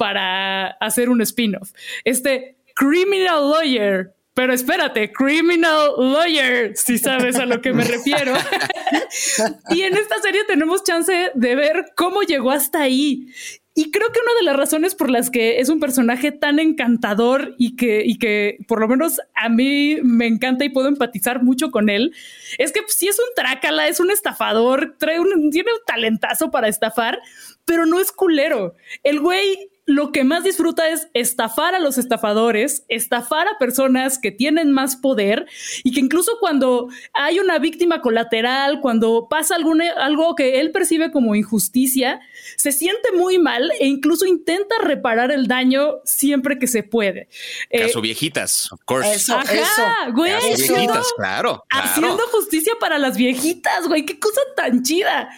para 0.02 0.70
hacer 0.80 1.12
un 1.12 1.22
spin-off. 1.22 1.74
Este 2.04 2.56
criminal 2.74 3.52
lawyer 3.52 4.16
pero 4.34 4.54
espérate, 4.54 5.12
criminal 5.12 5.92
lawyer, 5.98 6.76
si 6.76 6.98
sabes 6.98 7.36
a 7.36 7.46
lo 7.46 7.62
que 7.62 7.74
me 7.74 7.84
refiero. 7.84 8.34
y 9.70 9.82
en 9.82 9.96
esta 9.96 10.20
serie 10.22 10.46
tenemos 10.46 10.86
chance 10.86 11.32
de 11.36 11.56
ver 11.56 11.92
cómo 11.98 12.24
llegó 12.24 12.50
hasta 12.50 12.82
ahí. 12.82 13.28
Y 13.76 13.92
creo 13.92 14.12
que 14.12 14.20
una 14.20 14.34
de 14.40 14.44
las 14.44 14.56
razones 14.56 14.96
por 14.96 15.10
las 15.10 15.30
que 15.30 15.60
es 15.60 15.70
un 15.70 15.80
personaje 15.80 16.32
tan 16.32 16.60
encantador 16.60 17.56
y 17.58 17.76
que, 17.76 18.04
y 18.06 18.18
que 18.20 18.58
por 18.68 18.80
lo 18.80 18.88
menos 18.88 19.20
a 19.36 19.50
mí 19.50 19.98
me 20.02 20.28
encanta 20.28 20.66
y 20.66 20.70
puedo 20.70 20.88
empatizar 20.88 21.44
mucho 21.44 21.70
con 21.70 21.90
él, 21.90 22.14
es 22.58 22.72
que 22.72 22.82
si 22.88 23.10
es 23.10 23.20
un 23.20 23.34
trácala, 23.36 23.88
es 23.88 24.00
un 24.00 24.12
estafador, 24.12 24.96
trae 24.98 25.20
un, 25.20 25.52
tiene 25.52 25.72
un 25.72 25.80
talentazo 25.86 26.52
para 26.52 26.70
estafar, 26.70 27.20
pero 27.66 27.86
no 27.86 28.00
es 28.00 28.12
culero. 28.12 28.76
El 29.04 29.20
güey 29.20 29.70
lo 29.96 30.12
que 30.12 30.24
más 30.24 30.44
disfruta 30.44 30.90
es 30.90 31.08
estafar 31.14 31.76
a 31.76 31.80
los 31.80 31.98
estafadores, 31.98 32.86
estafar 32.88 33.48
a 33.48 33.58
personas 33.58 34.18
que 34.18 34.32
tienen 34.32 34.72
más 34.72 34.96
poder 34.96 35.46
y 35.84 35.92
que 35.92 36.00
incluso 36.00 36.38
cuando 36.40 36.90
hay 37.14 37.40
una 37.40 37.60
víctima 37.60 38.02
colateral, 38.02 38.80
cuando 38.82 39.28
pasa 39.30 39.56
algo 39.56 40.36
que 40.36 40.60
él 40.60 40.72
percibe 40.72 41.12
como 41.12 41.36
injusticia, 41.36 42.22
se 42.58 42.72
siente 42.72 43.12
muy 43.12 43.38
mal 43.38 43.72
e 43.80 43.88
incluso 43.88 44.26
intenta 44.26 44.76
reparar 44.82 45.32
el 45.32 45.48
daño 45.48 45.96
siempre 46.06 46.58
que 46.58 46.68
se 46.68 46.84
puede. 46.84 47.28
Caso 47.72 48.00
eh, 48.00 48.02
viejitas, 48.02 48.72
of 48.72 48.82
course. 48.86 49.12
Eso, 49.12 49.40
eso. 49.40 49.82
Güey, 50.14 50.34
viejitas, 50.46 51.08
claro, 51.16 51.64
claro. 51.68 51.88
Haciendo 51.88 52.28
justicia 52.32 52.74
para 52.80 52.98
las 52.98 53.18
viejitas, 53.18 53.88
güey, 53.88 54.06
qué 54.06 54.20
cosa 54.20 54.42
tan 54.56 54.84
chida. 54.84 55.30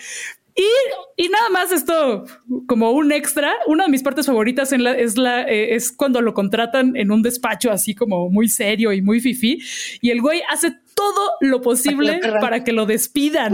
Y, 0.55 1.29
nada 1.29 1.49
más 1.49 1.71
esto 1.71 2.25
como 2.67 2.91
un 2.91 3.11
extra. 3.11 3.53
Una 3.67 3.85
de 3.85 3.89
mis 3.89 4.03
partes 4.03 4.25
favoritas 4.25 4.71
en 4.71 4.83
la, 4.83 4.91
es, 4.91 5.17
la, 5.17 5.43
eh, 5.43 5.75
es 5.75 5.91
cuando 5.91 6.21
lo 6.21 6.33
contratan 6.33 6.95
en 6.95 7.11
un 7.11 7.21
despacho 7.21 7.71
así 7.71 7.95
como 7.95 8.29
muy 8.29 8.47
serio 8.47 8.93
y 8.93 9.01
muy 9.01 9.19
fifi. 9.19 9.59
Y 10.01 10.11
el 10.11 10.21
güey 10.21 10.41
hace 10.49 10.71
todo 10.95 11.31
lo 11.41 11.61
posible 11.61 12.19
para 12.39 12.63
que 12.63 12.71
lo 12.71 12.85
despidan. 12.85 13.53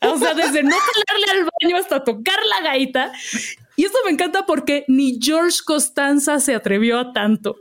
O 0.00 0.18
sea, 0.18 0.34
desde 0.34 0.62
no 0.62 0.74
jalarle 0.76 1.40
al 1.40 1.50
baño 1.60 1.76
hasta 1.76 2.02
tocar 2.04 2.38
la 2.46 2.70
gaita. 2.70 3.12
Y 3.78 3.84
esto 3.84 3.96
me 4.04 4.10
encanta 4.10 4.44
porque 4.44 4.84
ni 4.88 5.20
George 5.22 5.58
Costanza 5.64 6.40
se 6.40 6.52
atrevió 6.52 6.98
a 6.98 7.12
tanto. 7.12 7.58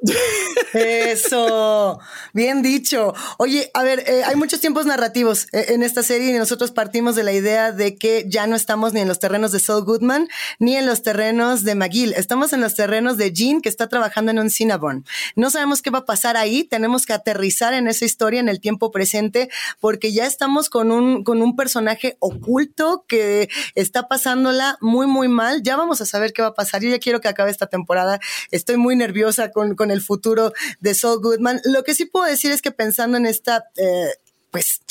Eso, 0.74 2.00
bien 2.34 2.64
dicho. 2.64 3.14
Oye, 3.38 3.70
a 3.76 3.84
ver, 3.84 4.04
eh, 4.08 4.24
hay 4.26 4.36
muchos 4.36 4.60
tiempos 4.60 4.88
narrativos 4.88 5.46
eh, 5.52 5.66
en 5.70 5.84
esta 5.84 6.02
serie 6.02 6.36
y 6.36 6.40
nosotros 6.40 6.72
partimos 6.72 7.16
de 7.16 7.24
la 7.24 7.34
idea 7.34 7.72
de 7.72 7.98
que 7.98 8.26
ya 8.28 8.48
no 8.48 8.56
estamos 8.56 8.94
ni 8.94 9.02
en 9.02 9.08
los 9.08 9.20
terrenos 9.20 9.52
de 9.52 9.60
Saul 9.60 9.86
Goodman 9.86 10.28
ni 10.58 10.76
en 10.76 10.88
los 10.88 11.04
terrenos 11.04 11.64
de 11.64 11.76
McGill. 11.76 12.14
Estamos 12.14 12.52
en 12.52 12.62
los 12.62 12.74
terrenos 12.74 13.18
de 13.18 13.32
Jean 13.32 13.62
que 13.62 13.70
está 13.70 13.88
trabajando 13.88 14.32
en 14.32 14.40
un 14.40 14.50
Cinnabon. 14.50 15.06
No 15.36 15.52
sabemos 15.52 15.84
qué 15.84 15.92
va 15.92 16.00
a 16.00 16.06
pasar 16.06 16.36
ahí. 16.36 16.64
Tenemos 16.64 17.06
que 17.06 17.14
aterrizar 17.14 17.76
en 17.76 17.88
esa 17.88 18.06
historia 18.06 18.40
en 18.40 18.50
el 18.50 18.60
tiempo 18.60 18.90
presente 18.90 19.50
porque 19.80 20.12
ya 20.12 20.26
estamos 20.26 20.72
con 20.72 20.92
un, 20.92 21.24
con 21.24 21.44
un 21.44 21.56
personaje 21.56 22.18
oculto 22.22 23.06
que 23.08 23.50
está 23.76 24.08
pasándola 24.08 24.80
muy, 24.82 25.06
muy 25.06 25.28
mal. 25.28 25.62
Ya 25.62 25.78
vamos 25.78 26.02
a 26.02 26.07
saber 26.08 26.34
qué 26.34 26.42
va 26.42 26.50
a 26.50 26.54
pasar. 26.54 26.82
Yo 26.82 26.90
ya 26.90 27.00
quiero 27.00 27.22
que 27.22 27.28
acabe 27.28 27.52
esta 27.52 27.68
temporada. 27.68 28.20
Estoy 28.52 28.78
muy 28.78 28.96
nerviosa 28.96 29.52
con, 29.52 29.76
con 29.76 29.92
el 29.92 30.02
futuro 30.02 30.54
de 30.80 30.94
Saul 30.94 31.22
Goodman. 31.22 31.62
Lo 31.66 31.84
que 31.84 31.94
sí 31.94 32.06
puedo 32.06 32.26
decir 32.26 32.52
es 32.52 32.62
que 32.62 32.72
pensando 32.72 33.18
en 33.18 33.26
esta, 33.26 33.66
eh, 33.76 34.10
pues, 34.52 34.82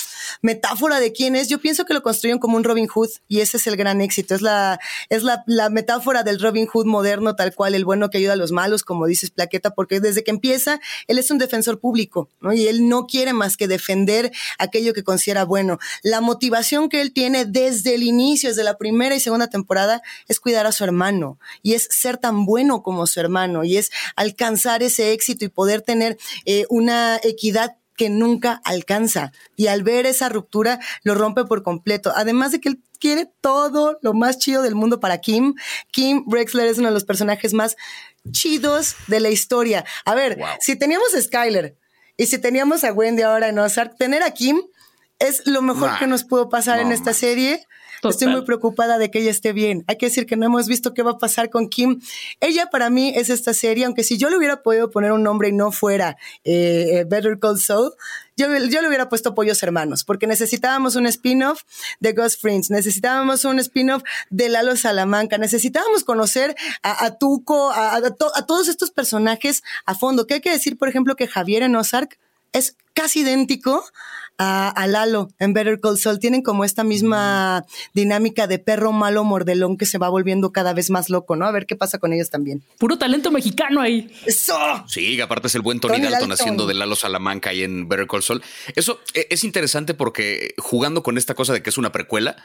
metáfora 0.43 1.01
de 1.01 1.13
quién 1.13 1.37
es, 1.37 1.49
yo 1.49 1.59
pienso 1.59 1.85
que 1.85 1.95
lo 1.95 2.03
construyen 2.03 2.39
como 2.39 2.57
un 2.57 2.65
Robin 2.65 2.87
Hood 2.87 3.11
y 3.29 3.41
ese 3.41 3.57
es 3.57 3.67
el 3.67 3.77
gran 3.77 4.01
éxito. 4.01 4.35
Es 4.35 4.43
la, 4.43 4.79
es 5.09 5.23
la, 5.23 5.45
la, 5.47 5.71
metáfora 5.71 6.23
del 6.23 6.41
Robin 6.41 6.67
Hood 6.67 6.87
moderno, 6.87 7.37
tal 7.37 7.55
cual, 7.55 7.75
el 7.75 7.85
bueno 7.85 8.11
que 8.11 8.19
ayuda 8.19 8.35
a 8.35 8.37
los 8.37 8.53
malos, 8.53 8.85
como 8.85 9.07
dices 9.07 9.31
Plaqueta, 9.31 9.71
porque 9.71 10.01
desde 10.01 10.25
que 10.25 10.31
empieza, 10.31 10.81
él 11.07 11.19
es 11.19 11.31
un 11.31 11.39
defensor 11.39 11.81
público, 11.81 12.29
¿no? 12.41 12.53
Y 12.53 12.67
él 12.69 12.89
no 12.89 13.07
quiere 13.07 13.33
más 13.33 13.57
que 13.57 13.69
defender 13.69 14.33
aquello 14.59 14.93
que 14.93 15.05
considera 15.05 15.45
bueno. 15.45 15.79
La 16.03 16.21
motivación 16.21 16.89
que 16.89 17.01
él 17.01 17.13
tiene 17.13 17.45
desde 17.45 17.95
el 17.95 18.03
inicio, 18.03 18.49
desde 18.49 18.65
la 18.65 18.79
primera 18.79 19.15
y 19.15 19.21
segunda 19.21 19.49
temporada, 19.49 20.03
es 20.29 20.41
cuidar 20.41 20.67
a 20.67 20.73
su 20.73 20.85
hermano 20.85 21.39
y 21.63 21.75
es 21.75 21.89
ser 21.91 22.19
tan 22.19 22.45
bueno 22.45 22.83
como 22.83 23.07
su 23.07 23.21
hermano 23.21 23.65
y 23.65 23.77
es 23.77 23.91
alcanzar 24.15 24.83
ese 24.83 25.13
éxito 25.13 25.45
y 25.45 25.49
poder 25.49 25.83
tener 25.83 26.19
eh, 26.45 26.65
una 26.69 27.19
equidad 27.23 27.77
que 27.97 28.11
nunca 28.11 28.61
alcanza. 28.65 29.33
Y 29.57 29.67
al 29.69 29.83
ver 29.83 30.07
esa 30.07 30.29
ruptura, 30.29 30.81
lo 31.03 31.15
rompe 31.15 31.45
por 31.45 31.63
completo. 31.63 32.13
Además 32.15 32.53
de 32.53 32.61
que 32.61 32.69
él 32.71 32.81
quiere 32.99 33.31
todo 33.41 33.99
lo 34.03 34.15
más 34.15 34.39
chido 34.39 34.63
del 34.63 34.75
mundo 34.75 35.01
para 35.01 35.19
Kim. 35.19 35.55
Kim 35.91 36.25
Brexler 36.27 36.67
es 36.67 36.79
uno 36.79 36.89
de 36.89 36.95
los 36.95 37.05
personajes 37.05 37.53
más 37.53 37.77
chidos 38.31 38.97
de 39.07 39.21
la 39.21 39.31
historia. 39.31 39.85
A 40.05 40.15
ver, 40.15 40.39
si 40.61 40.77
teníamos 40.77 41.15
a 41.15 41.23
Skyler 41.23 41.77
y 42.17 42.27
si 42.27 42.39
teníamos 42.39 42.85
a 42.85 42.93
Wendy 42.93 43.23
ahora 43.23 43.49
en 43.49 43.59
Ozark, 43.59 43.97
tener 43.97 44.23
a 44.23 44.31
Kim 44.33 44.61
es 45.19 45.47
lo 45.47 45.63
mejor 45.63 45.99
que 45.99 46.07
nos 46.07 46.25
pudo 46.25 46.49
pasar 46.49 46.81
en 46.81 46.93
esta 46.93 47.15
serie. 47.15 47.67
Estoy 48.03 48.29
muy 48.29 48.43
preocupada 48.43 48.99
de 48.99 49.11
que 49.11 49.21
ella 49.21 49.31
esté 49.31 49.53
bien. 49.53 49.85
Hay 49.89 49.97
que 49.97 50.07
decir 50.07 50.27
que 50.27 50.37
no 50.37 50.47
hemos 50.47 50.69
visto 50.69 50.95
qué 50.95 51.03
va 51.03 51.13
a 51.13 51.19
pasar 51.19 51.51
con 51.51 51.69
Kim. 51.69 52.01
Ella 52.41 52.67
para 52.71 52.91
mí 52.91 53.13
es 53.17 53.31
esta 53.31 53.55
serie, 53.55 53.85
aunque 53.85 54.05
si 54.05 54.19
yo 54.19 54.31
le 54.31 54.37
hubiera 54.37 54.63
podido 54.63 54.91
poner 54.91 55.13
un 55.13 55.23
nombre 55.23 55.49
y 55.49 55.53
no 55.53 55.73
fuera 55.73 56.17
eh, 56.45 56.89
eh, 56.93 57.05
Better 57.09 57.39
Call 57.39 57.59
Saul, 57.59 57.93
yo, 58.37 58.47
yo, 58.55 58.83
le 58.83 58.89
hubiera 58.89 59.09
puesto 59.09 59.35
Pollos 59.35 59.63
Hermanos, 59.63 60.05
porque 60.05 60.27
necesitábamos 60.27 60.95
un 60.95 61.07
spin-off 61.07 61.63
de 62.01 62.13
Ghost 62.13 62.41
Friends, 62.41 62.71
necesitábamos 62.71 63.47
un 63.47 63.59
spin-off 63.59 64.03
de 64.29 64.51
Lalo 64.51 64.77
Salamanca, 64.77 65.39
necesitábamos 65.39 66.05
conocer 66.05 66.55
a, 66.83 67.17
Tuco, 67.17 67.71
a, 67.71 67.97
a, 67.97 68.11
todos 68.11 68.69
estos 68.69 68.91
personajes 68.91 69.63
a 69.87 69.95
fondo. 69.95 70.27
¿Qué 70.27 70.35
hay 70.35 70.41
que 70.41 70.53
decir, 70.53 70.77
por 70.77 70.89
ejemplo, 70.89 71.17
que 71.17 71.27
Javier 71.27 71.63
en 71.63 71.77
Ozark 71.77 72.19
es 72.53 72.77
casi 72.93 73.21
idéntico 73.21 73.85
a, 74.39 74.87
Lalo 74.87 75.29
en 75.39 75.53
Better 75.53 75.81
Call 75.81 75.99
Saul. 75.99 76.19
Tienen 76.19 76.43
como 76.43 76.65
esta 76.65 76.85
misma 76.85 77.65
dinámica 77.95 78.47
de 78.47 78.59
perro 78.59 78.93
malo 78.93 79.25
mordelón 79.25 79.77
que 79.77 79.87
se 79.87 79.99
va 79.99 80.09
volviendo 80.09 80.53
cada 80.53 80.73
vez 80.73 80.91
más 80.91 81.11
loco, 81.11 81.37
¿no? 81.37 81.47
A 81.47 81.53
ver 81.53 81.67
qué 81.67 81.77
pasa 81.77 81.99
con 81.99 82.13
ellos 82.13 82.31
también. 82.31 82.63
Puro 82.79 82.99
talento 82.99 83.31
mexicano 83.31 83.81
ahí. 83.81 84.11
¡Eso! 84.27 84.57
Sí, 84.87 85.21
aparte 85.21 85.49
es 85.49 85.55
el 85.55 85.63
buen 85.63 85.81
Tony, 85.81 86.01
Dalton, 86.01 86.33
haciendo 86.33 86.67
de 86.67 86.75
Lalo 86.75 86.97
Salamanca 86.97 87.51
ahí 87.51 87.63
en 87.63 87.89
Better 87.89 88.07
Call 88.07 88.23
Saul. 88.23 88.43
Eso 88.75 89.01
eh, 89.15 89.27
es 89.31 89.45
interesante 89.45 89.95
porque 89.95 90.55
jugando 90.59 91.03
con 91.03 91.19
esta 91.19 91.35
cosa 91.35 91.53
de 91.53 91.63
que 91.63 91.71
es 91.71 91.79
una 91.79 91.93
precuela, 91.93 92.37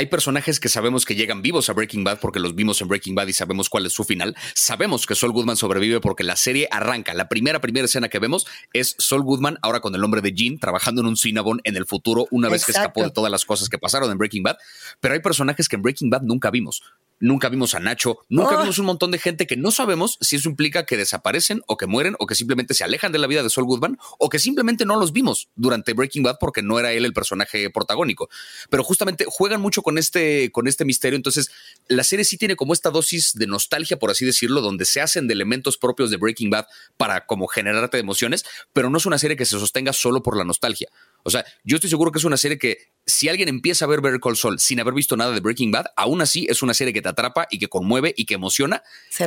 hay 0.00 0.06
personajes 0.06 0.60
que 0.60 0.70
sabemos 0.70 1.04
que 1.04 1.14
llegan 1.14 1.42
vivos 1.42 1.68
a 1.68 1.74
Breaking 1.74 2.04
Bad 2.04 2.20
porque 2.20 2.40
los 2.40 2.54
vimos 2.54 2.80
en 2.80 2.88
Breaking 2.88 3.14
Bad 3.14 3.26
y 3.26 3.34
sabemos 3.34 3.68
cuál 3.68 3.84
es 3.84 3.92
su 3.92 4.02
final. 4.02 4.34
Sabemos 4.54 5.04
que 5.04 5.14
Saul 5.14 5.32
Goodman 5.32 5.58
sobrevive 5.58 6.00
porque 6.00 6.24
la 6.24 6.36
serie 6.36 6.68
arranca. 6.70 7.12
La 7.12 7.28
primera, 7.28 7.60
primera 7.60 7.84
escena 7.84 8.08
que 8.08 8.18
vemos 8.18 8.46
es 8.72 8.96
Saul 8.98 9.20
Goodman 9.20 9.58
ahora 9.60 9.80
con 9.80 9.94
el 9.94 10.00
nombre 10.00 10.22
de 10.22 10.32
Jean 10.32 10.58
trabajando 10.58 11.02
en 11.02 11.06
un 11.06 11.18
Cinnabon 11.18 11.60
en 11.64 11.76
el 11.76 11.84
futuro 11.84 12.26
una 12.30 12.48
vez 12.48 12.64
que 12.64 12.72
escapó 12.72 13.02
de 13.02 13.10
todas 13.10 13.30
las 13.30 13.44
cosas 13.44 13.68
que 13.68 13.76
pasaron 13.76 14.10
en 14.10 14.16
Breaking 14.16 14.42
Bad. 14.42 14.56
Pero 15.00 15.12
hay 15.12 15.20
personajes 15.20 15.68
que 15.68 15.76
en 15.76 15.82
Breaking 15.82 16.08
Bad 16.08 16.22
nunca 16.22 16.50
vimos 16.50 16.82
nunca 17.20 17.48
vimos 17.48 17.74
a 17.74 17.80
Nacho, 17.80 18.18
nunca 18.28 18.56
ah. 18.56 18.62
vimos 18.62 18.78
un 18.78 18.86
montón 18.86 19.10
de 19.10 19.18
gente 19.18 19.46
que 19.46 19.56
no 19.56 19.70
sabemos 19.70 20.18
si 20.20 20.36
eso 20.36 20.48
implica 20.48 20.86
que 20.86 20.96
desaparecen 20.96 21.62
o 21.66 21.76
que 21.76 21.86
mueren 21.86 22.16
o 22.18 22.26
que 22.26 22.34
simplemente 22.34 22.74
se 22.74 22.82
alejan 22.82 23.12
de 23.12 23.18
la 23.18 23.26
vida 23.26 23.42
de 23.42 23.50
Saul 23.50 23.66
Goodman 23.66 23.98
o 24.18 24.28
que 24.28 24.38
simplemente 24.38 24.84
no 24.84 24.98
los 24.98 25.12
vimos 25.12 25.48
durante 25.54 25.92
Breaking 25.92 26.22
Bad 26.22 26.38
porque 26.40 26.62
no 26.62 26.78
era 26.78 26.92
él 26.92 27.04
el 27.04 27.12
personaje 27.12 27.70
protagónico. 27.70 28.28
Pero 28.70 28.82
justamente 28.82 29.26
juegan 29.28 29.60
mucho 29.60 29.82
con 29.82 29.98
este, 29.98 30.50
con 30.50 30.66
este 30.66 30.84
misterio. 30.84 31.16
Entonces, 31.16 31.50
la 31.88 32.04
serie 32.04 32.24
sí 32.24 32.36
tiene 32.36 32.56
como 32.56 32.72
esta 32.72 32.90
dosis 32.90 33.34
de 33.34 33.46
nostalgia, 33.46 33.98
por 33.98 34.10
así 34.10 34.24
decirlo, 34.24 34.60
donde 34.62 34.84
se 34.84 35.00
hacen 35.00 35.28
de 35.28 35.34
elementos 35.34 35.76
propios 35.76 36.10
de 36.10 36.16
Breaking 36.16 36.50
Bad 36.50 36.66
para 36.96 37.26
como 37.26 37.46
generarte 37.46 37.98
emociones, 37.98 38.44
pero 38.72 38.90
no 38.90 38.98
es 38.98 39.06
una 39.06 39.18
serie 39.18 39.36
que 39.36 39.44
se 39.44 39.58
sostenga 39.58 39.92
solo 39.92 40.22
por 40.22 40.36
la 40.36 40.44
nostalgia. 40.44 40.88
O 41.22 41.30
sea, 41.30 41.44
yo 41.64 41.76
estoy 41.76 41.90
seguro 41.90 42.12
que 42.12 42.18
es 42.18 42.24
una 42.24 42.36
serie 42.36 42.58
que 42.58 42.90
si 43.06 43.28
alguien 43.28 43.48
empieza 43.48 43.84
a 43.84 43.88
ver 43.88 44.00
Better 44.00 44.20
Call 44.20 44.36
Saul 44.36 44.58
sin 44.58 44.78
haber 44.80 44.94
visto 44.94 45.16
nada 45.16 45.32
de 45.32 45.40
Breaking 45.40 45.70
Bad, 45.70 45.86
aún 45.96 46.20
así 46.20 46.46
es 46.48 46.62
una 46.62 46.74
serie 46.74 46.92
que 46.92 47.02
te 47.02 47.08
atrapa 47.08 47.46
y 47.50 47.58
que 47.58 47.68
conmueve 47.68 48.14
y 48.16 48.24
que 48.24 48.34
emociona 48.34 48.82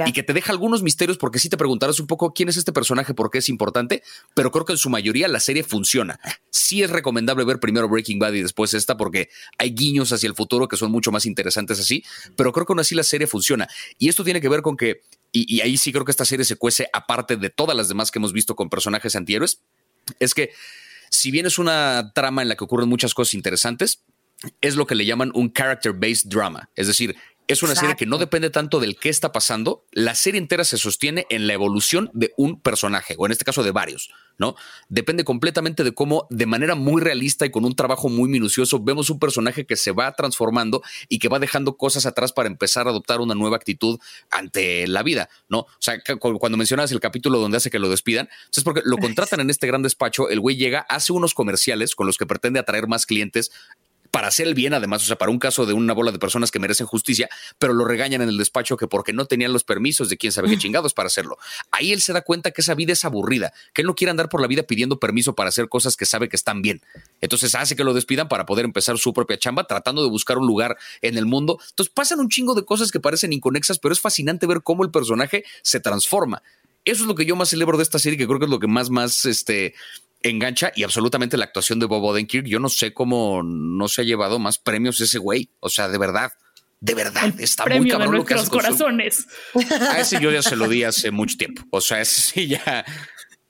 y 0.06 0.14
que 0.14 0.24
te 0.24 0.34
deja 0.34 0.52
algunos 0.52 0.84
misterios 0.84 1.18
porque 1.18 1.40
si 1.40 1.50
te 1.50 1.58
preguntarás 1.58 2.00
un 2.00 2.08
poco 2.08 2.34
quién 2.34 2.50
es 2.50 2.58
este 2.58 2.72
personaje, 2.72 3.14
por 3.14 3.30
qué 3.30 3.40
es 3.40 3.50
importante, 3.50 4.04
pero 4.34 4.52
creo 4.52 4.66
que 4.66 4.74
en 4.74 4.78
su 4.78 4.90
mayoría 4.90 5.28
la 5.28 5.40
serie 5.40 5.64
funciona. 5.64 6.20
Sí 6.50 6.82
es 6.82 6.90
recomendable 6.90 7.44
ver 7.46 7.60
primero 7.60 7.90
Breaking 7.90 8.20
Bad 8.20 8.34
y 8.34 8.42
después 8.42 8.74
esta 8.74 8.96
porque 8.96 9.30
hay 9.58 9.72
guiños 9.72 10.12
hacia 10.14 10.28
el 10.28 10.36
futuro 10.36 10.68
que 10.68 10.78
son 10.78 10.92
mucho 10.92 11.12
más 11.12 11.26
interesantes 11.26 11.80
así, 11.80 12.04
pero 12.36 12.52
creo 12.52 12.66
que 12.66 12.74
aún 12.74 12.80
así 12.80 12.96
la 12.96 13.04
serie 13.04 13.28
funciona. 13.28 13.68
Y 13.98 14.10
esto 14.10 14.24
tiene 14.24 14.40
que 14.40 14.50
ver 14.50 14.62
con 14.62 14.78
que 14.78 15.02
y, 15.36 15.62
ahí 15.62 15.78
sí 15.78 15.92
creo 15.92 16.06
que 16.06 16.12
esta 16.12 16.26
serie 16.26 16.46
se 16.46 16.58
cuece 16.58 16.88
aparte 16.94 17.38
de 17.38 17.50
todas 17.50 17.76
las 17.76 17.88
demás 17.90 18.12
que 18.12 18.20
hemos 18.20 18.34
visto 18.34 18.56
con 18.56 18.70
personajes 18.70 19.16
antihéroes, 19.16 19.62
es 20.20 20.36
que 20.36 20.52
si 21.14 21.30
bien 21.30 21.46
es 21.46 21.60
una 21.60 22.12
trama 22.14 22.42
en 22.42 22.50
la 22.50 22.56
que 22.56 22.64
ocurren 22.64 22.90
muchas 22.90 23.14
cosas 23.14 23.36
interesantes, 23.36 24.04
es 24.62 24.76
lo 24.76 24.88
que 24.88 24.96
le 24.96 25.06
llaman 25.06 25.32
un 25.36 25.52
character-based 25.52 26.28
drama. 26.28 26.70
Es 26.76 26.88
decir, 26.88 27.16
es 27.48 27.64
una 27.64 27.76
serie 27.76 27.96
que 27.96 28.06
no 28.06 28.18
depende 28.18 28.50
tanto 28.50 28.80
del 28.80 28.98
qué 28.98 29.10
está 29.10 29.32
pasando. 29.32 29.86
La 29.92 30.16
serie 30.16 30.40
entera 30.40 30.64
se 30.64 30.78
sostiene 30.78 31.26
en 31.30 31.48
la 31.48 31.54
evolución 31.54 32.10
de 32.14 32.34
un 32.38 32.60
personaje, 32.62 33.16
o 33.18 33.26
en 33.26 33.32
este 33.32 33.46
caso 33.46 33.64
de 33.64 33.72
varios, 33.72 34.12
¿no? 34.38 34.56
Depende 34.90 35.24
completamente 35.24 35.84
de 35.84 35.94
cómo, 35.94 36.28
de 36.30 36.46
manera 36.46 36.76
muy 36.76 37.02
realista 37.02 37.46
y 37.46 37.52
con 37.52 37.66
un 37.66 37.76
trabajo 37.76 38.10
muy 38.10 38.30
minucioso, 38.30 38.80
vemos 38.82 39.10
un 39.10 39.20
personaje 39.20 39.66
que 39.66 39.76
se 39.76 39.92
va 39.92 40.12
transformando 40.14 40.82
y 41.10 41.20
que 41.20 41.30
va 41.30 41.40
dejando 41.40 41.78
cosas 41.78 42.06
atrás 42.06 42.34
para 42.34 42.48
empezar 42.48 42.88
a 42.88 42.92
adoptar 42.92 43.20
una 43.22 43.36
nueva 43.36 43.58
actitud 43.58 44.00
ante 44.32 44.88
la 44.88 45.04
vida, 45.04 45.30
¿no? 45.50 45.60
O 45.60 45.68
sea, 45.80 46.02
cuando 46.20 46.58
mencionas 46.58 46.92
el 46.92 47.00
capítulo 47.00 47.40
donde 47.40 47.58
hace 47.58 47.70
que 47.70 47.80
lo 47.80 47.90
despidan, 47.90 48.30
es 48.56 48.64
porque 48.64 48.82
lo 48.86 48.98
contratan 48.98 49.40
en 49.40 49.50
este 49.50 49.68
gran 49.68 49.82
despacho, 49.82 50.30
el 50.30 50.40
güey 50.40 50.56
llega, 50.56 50.80
hace 50.90 51.14
unos 51.14 51.34
comerciales 51.34 51.96
con 51.96 52.08
los 52.08 52.18
que 52.18 52.26
pretende 52.26 52.60
atraer 52.60 52.88
más 52.88 53.06
clientes 53.06 53.52
para 54.14 54.28
hacer 54.28 54.46
el 54.46 54.54
bien, 54.54 54.76
además, 54.76 55.02
o 55.02 55.06
sea, 55.08 55.18
para 55.18 55.32
un 55.32 55.40
caso 55.40 55.66
de 55.66 55.74
una 55.74 55.92
bola 55.92 56.12
de 56.12 56.20
personas 56.20 56.52
que 56.52 56.60
merecen 56.60 56.86
justicia, 56.86 57.28
pero 57.58 57.74
lo 57.74 57.84
regañan 57.84 58.22
en 58.22 58.30
el 58.30 58.38
despacho 58.38 58.78
que 58.78 58.88
porque 58.88 59.12
no 59.12 59.26
tenían 59.26 59.52
los 59.52 59.64
permisos 59.64 60.08
de 60.08 60.18
quién 60.18 60.32
sabe 60.32 60.50
qué 60.50 60.58
chingados 60.60 60.94
para 60.94 61.08
hacerlo. 61.08 61.40
Ahí 61.72 61.92
él 61.92 62.00
se 62.00 62.14
da 62.14 62.22
cuenta 62.22 62.52
que 62.52 62.62
esa 62.62 62.76
vida 62.76 62.94
es 62.94 63.06
aburrida, 63.06 63.54
que 63.74 63.82
él 63.82 63.88
no 63.88 63.96
quiere 63.96 64.12
andar 64.12 64.30
por 64.30 64.40
la 64.40 64.46
vida 64.46 64.62
pidiendo 64.62 65.00
permiso 65.00 65.34
para 65.34 65.50
hacer 65.50 65.68
cosas 65.68 65.98
que 65.98 66.06
sabe 66.06 66.30
que 66.30 66.36
están 66.36 66.62
bien. 66.62 66.84
Entonces 67.22 67.56
hace 67.56 67.76
que 67.76 67.84
lo 67.84 67.96
despidan 67.96 68.28
para 68.28 68.46
poder 68.46 68.66
empezar 68.66 69.00
su 69.00 69.14
propia 69.14 69.40
chamba, 69.40 69.64
tratando 69.64 70.04
de 70.04 70.10
buscar 70.12 70.38
un 70.38 70.46
lugar 70.46 70.78
en 71.02 71.18
el 71.18 71.26
mundo. 71.26 71.58
Entonces 71.72 71.92
pasan 71.92 72.20
un 72.20 72.30
chingo 72.30 72.54
de 72.54 72.66
cosas 72.66 72.92
que 72.92 73.00
parecen 73.00 73.34
inconexas, 73.34 73.80
pero 73.80 73.94
es 73.94 74.00
fascinante 74.00 74.46
ver 74.46 74.62
cómo 74.62 74.84
el 74.84 74.92
personaje 74.92 75.44
se 75.64 75.80
transforma. 75.80 76.44
Eso 76.86 77.04
es 77.04 77.08
lo 77.08 77.16
que 77.16 77.26
yo 77.26 77.36
más 77.36 77.50
celebro 77.50 77.78
de 77.78 77.84
esta 77.84 78.00
serie, 78.00 78.18
que 78.18 78.28
creo 78.28 78.40
que 78.40 78.46
es 78.46 78.52
lo 78.52 78.60
que 78.60 78.68
más, 78.68 78.90
más, 78.90 79.26
este, 79.26 79.74
engancha 80.24 80.72
y 80.76 80.84
absolutamente 80.84 81.38
la 81.38 81.46
actuación 81.46 81.80
de 81.80 81.86
Bob 81.86 82.04
Odenkirk. 82.04 82.48
Yo 82.48 82.60
no 82.60 82.70
sé 82.70 82.94
cómo 82.94 83.44
no 83.44 83.88
se 83.88 84.02
ha 84.02 84.06
llevado 84.06 84.40
más 84.40 84.58
premios 84.58 85.00
ese 85.00 85.20
güey. 85.20 85.50
O 85.60 85.70
sea, 85.70 85.88
de 85.90 85.98
verdad. 85.98 86.32
De 86.80 86.96
verdad, 86.96 87.34
está 87.40 87.66
muy 87.66 87.90
cabrón 87.90 88.12
de 88.12 88.18
nuestros 88.18 88.50
corazones. 88.50 89.28
A 89.90 90.00
ese 90.00 90.20
yo 90.20 90.32
ya 90.32 90.42
se 90.42 90.58
lo 90.58 90.68
di 90.68 90.84
hace 90.84 91.12
mucho 91.12 91.38
tiempo. 91.38 91.64
O 91.70 91.80
sea, 91.80 92.02
ese 92.02 92.22
sí 92.22 92.48
ya 92.48 92.84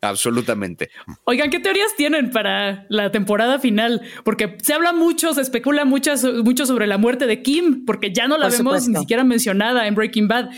Absolutamente. 0.03 0.89
Oigan, 1.23 1.49
¿qué 1.49 1.61
teorías 1.61 1.95
tienen 1.95 2.29
para 2.29 2.85
la 2.89 3.09
temporada 3.09 3.57
final? 3.57 4.01
Porque 4.25 4.57
se 4.61 4.73
habla 4.73 4.91
mucho, 4.91 5.33
se 5.33 5.39
especula 5.39 5.85
mucho, 5.85 6.11
mucho 6.43 6.65
sobre 6.65 6.87
la 6.87 6.97
muerte 6.97 7.25
de 7.25 7.41
Kim, 7.41 7.85
porque 7.85 8.11
ya 8.11 8.27
no 8.27 8.37
la 8.37 8.49
vemos 8.49 8.85
ni 8.89 8.99
siquiera 8.99 9.23
mencionada 9.23 9.87
en 9.87 9.95
Breaking 9.95 10.27
Bad. 10.27 10.49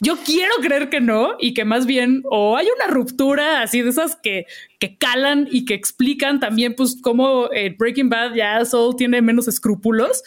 Yo 0.00 0.16
quiero 0.24 0.52
creer 0.60 0.90
que 0.90 1.00
no 1.00 1.36
y 1.38 1.54
que 1.54 1.64
más 1.64 1.86
bien 1.86 2.22
o 2.28 2.56
hay 2.56 2.66
una 2.74 2.92
ruptura 2.92 3.62
así 3.62 3.82
de 3.82 3.90
esas 3.90 4.16
que, 4.16 4.46
que 4.80 4.96
calan 4.98 5.46
y 5.48 5.64
que 5.64 5.74
explican 5.74 6.40
también 6.40 6.74
pues 6.74 6.98
cómo 7.00 7.50
eh, 7.52 7.76
Breaking 7.78 8.08
Bad 8.08 8.34
ya 8.34 8.64
Soul 8.64 8.96
tiene 8.96 9.22
menos 9.22 9.46
escrúpulos 9.46 10.24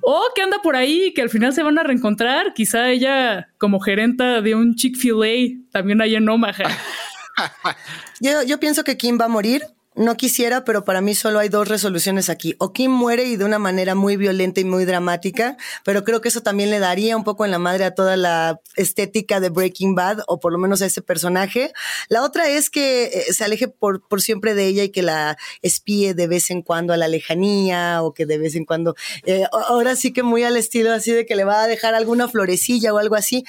o 0.00 0.22
que 0.34 0.42
anda 0.42 0.58
por 0.62 0.74
ahí 0.74 1.06
y 1.06 1.14
que 1.14 1.22
al 1.22 1.30
final 1.30 1.52
se 1.52 1.62
van 1.62 1.78
a 1.78 1.84
reencontrar. 1.84 2.54
Quizá 2.54 2.90
ella 2.90 3.50
como 3.58 3.78
gerenta 3.78 4.40
de 4.40 4.56
un 4.56 4.74
Chick-fil-A 4.74 5.62
también 5.70 6.00
hay 6.00 6.16
en 6.16 6.28
Omaha. 6.28 6.64
yo, 8.20 8.60
pienso 8.60 8.84
que 8.84 8.96
Kim 8.96 9.18
va 9.20 9.26
a 9.26 9.28
morir. 9.28 9.66
No 9.96 10.16
quisiera, 10.16 10.64
pero 10.64 10.84
para 10.84 11.00
mí 11.00 11.14
solo 11.14 11.38
hay 11.38 11.48
dos 11.48 11.68
resoluciones 11.68 12.28
aquí. 12.28 12.56
O 12.58 12.72
Kim 12.72 12.90
muere 12.90 13.26
y 13.26 13.36
de 13.36 13.44
una 13.44 13.60
manera 13.60 13.94
muy 13.94 14.16
violenta 14.16 14.60
y 14.60 14.64
muy 14.64 14.84
dramática, 14.84 15.56
pero 15.84 16.02
creo 16.02 16.20
que 16.20 16.30
eso 16.30 16.40
también 16.40 16.70
le 16.70 16.80
daría 16.80 17.16
un 17.16 17.22
poco 17.22 17.44
en 17.44 17.52
la 17.52 17.60
madre 17.60 17.84
a 17.84 17.94
toda 17.94 18.16
la 18.16 18.60
estética 18.74 19.38
de 19.38 19.50
Breaking 19.50 19.94
Bad, 19.94 20.24
o 20.26 20.40
por 20.40 20.50
lo 20.50 20.58
menos 20.58 20.82
a 20.82 20.86
ese 20.86 21.00
personaje. 21.00 21.72
La 22.08 22.24
otra 22.24 22.48
es 22.48 22.70
que 22.70 23.04
eh, 23.04 23.32
se 23.32 23.44
aleje 23.44 23.68
por, 23.68 24.04
por 24.08 24.20
siempre 24.20 24.54
de 24.54 24.66
ella 24.66 24.82
y 24.82 24.88
que 24.88 25.02
la 25.02 25.36
espíe 25.62 26.12
de 26.14 26.26
vez 26.26 26.50
en 26.50 26.62
cuando 26.62 26.92
a 26.92 26.96
la 26.96 27.06
lejanía, 27.06 28.02
o 28.02 28.14
que 28.14 28.26
de 28.26 28.38
vez 28.38 28.56
en 28.56 28.64
cuando, 28.64 28.96
eh, 29.26 29.44
ahora 29.52 29.94
sí 29.94 30.12
que 30.12 30.24
muy 30.24 30.42
al 30.42 30.56
estilo 30.56 30.92
así 30.92 31.12
de 31.12 31.24
que 31.24 31.36
le 31.36 31.44
va 31.44 31.62
a 31.62 31.68
dejar 31.68 31.94
alguna 31.94 32.26
florecilla 32.26 32.92
o 32.92 32.98
algo 32.98 33.14
así 33.14 33.44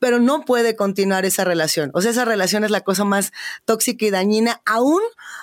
pero 0.00 0.18
no 0.18 0.44
puede 0.44 0.74
continuar 0.74 1.24
esa 1.24 1.44
relación. 1.44 1.92
O 1.94 2.00
sea, 2.00 2.10
esa 2.10 2.24
relación 2.24 2.64
es 2.64 2.72
la 2.72 2.80
cosa 2.80 3.04
más 3.04 3.32
tóxica 3.64 4.04
y 4.06 4.10
dañina, 4.10 4.60
aún 4.66 5.02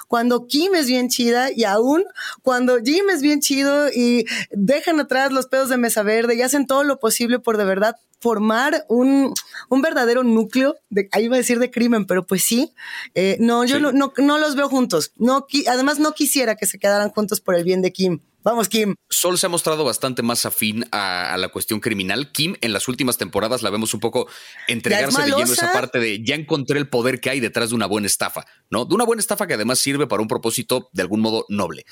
cuando 0.09 0.47
Kim 0.47 0.75
es 0.75 0.87
bien 0.87 1.07
chida 1.07 1.51
y 1.55 1.63
aún 1.63 2.03
cuando 2.41 2.79
Jim 2.83 3.09
es 3.09 3.21
bien 3.21 3.39
chido 3.39 3.87
y 3.89 4.25
dejan 4.51 4.99
atrás 4.99 5.31
los 5.31 5.47
pedos 5.47 5.69
de 5.69 5.77
mesa 5.77 6.03
verde 6.03 6.35
y 6.35 6.41
hacen 6.41 6.67
todo 6.67 6.83
lo 6.83 6.99
posible 6.99 7.39
por 7.39 7.57
de 7.57 7.63
verdad 7.63 7.95
formar 8.19 8.83
un, 8.89 9.33
un 9.69 9.81
verdadero 9.81 10.23
núcleo, 10.23 10.75
de, 10.89 11.07
ahí 11.11 11.25
iba 11.25 11.35
a 11.35 11.37
decir 11.37 11.59
de 11.59 11.69
crimen, 11.69 12.05
pero 12.05 12.25
pues 12.25 12.43
sí, 12.43 12.73
eh, 13.13 13.37
no, 13.39 13.63
yo 13.63 13.79
No, 13.79 13.91
no, 13.91 14.11
no, 14.17 14.37
los 14.39 14.55
veo 14.55 14.69
juntos. 14.69 15.13
No, 15.17 15.45
además, 15.67 15.99
no 15.99 16.13
quisiera 16.13 16.55
que 16.55 16.65
se 16.65 16.79
quedaran 16.79 17.11
juntos 17.11 17.41
por 17.41 17.55
el 17.55 17.63
bien 17.63 17.83
de 17.83 17.93
Kim. 17.93 18.21
Vamos, 18.47 18.69
Kim. 18.69 18.95
Sol 19.09 19.37
se 19.37 19.45
ha 19.45 19.49
mostrado 19.49 19.83
bastante 19.83 20.23
más 20.23 20.45
afín 20.45 20.85
a, 20.93 21.35
la 21.37 21.49
cuestión 21.49 21.81
criminal. 21.81 22.31
Kim, 22.31 22.55
en 22.61 22.71
las 22.71 22.87
últimas 22.87 23.17
temporadas 23.17 23.61
la 23.61 23.69
vemos 23.69 23.93
un 23.93 23.99
poco 23.99 24.29
entregarse 24.69 25.21
de 25.23 25.31
lleno 25.31 25.51
esa 25.51 25.73
parte 25.73 25.99
de 25.99 26.23
ya 26.23 26.35
encontré 26.35 26.79
el 26.79 26.87
poder 26.87 27.19
que 27.19 27.29
hay 27.29 27.41
detrás 27.41 27.71
de 27.71 27.75
una 27.75 27.87
buena 27.87 28.07
estafa, 28.07 28.45
¿no? 28.69 28.85
De 28.85 28.95
una 28.95 29.03
buena 29.03 29.19
estafa 29.19 29.47
que 29.47 29.55
además 29.55 29.79
sirve 29.79 30.07
para 30.07 30.21
un 30.21 30.29
propósito 30.29 30.87
de 30.93 31.01
algún 31.01 31.19
modo 31.19 31.45
noble. 31.49 31.83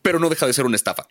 Pero 0.00 0.18
no 0.18 0.30
deja 0.30 0.46
de 0.46 0.54
ser 0.54 0.64
una 0.64 0.76
estafa. 0.76 1.06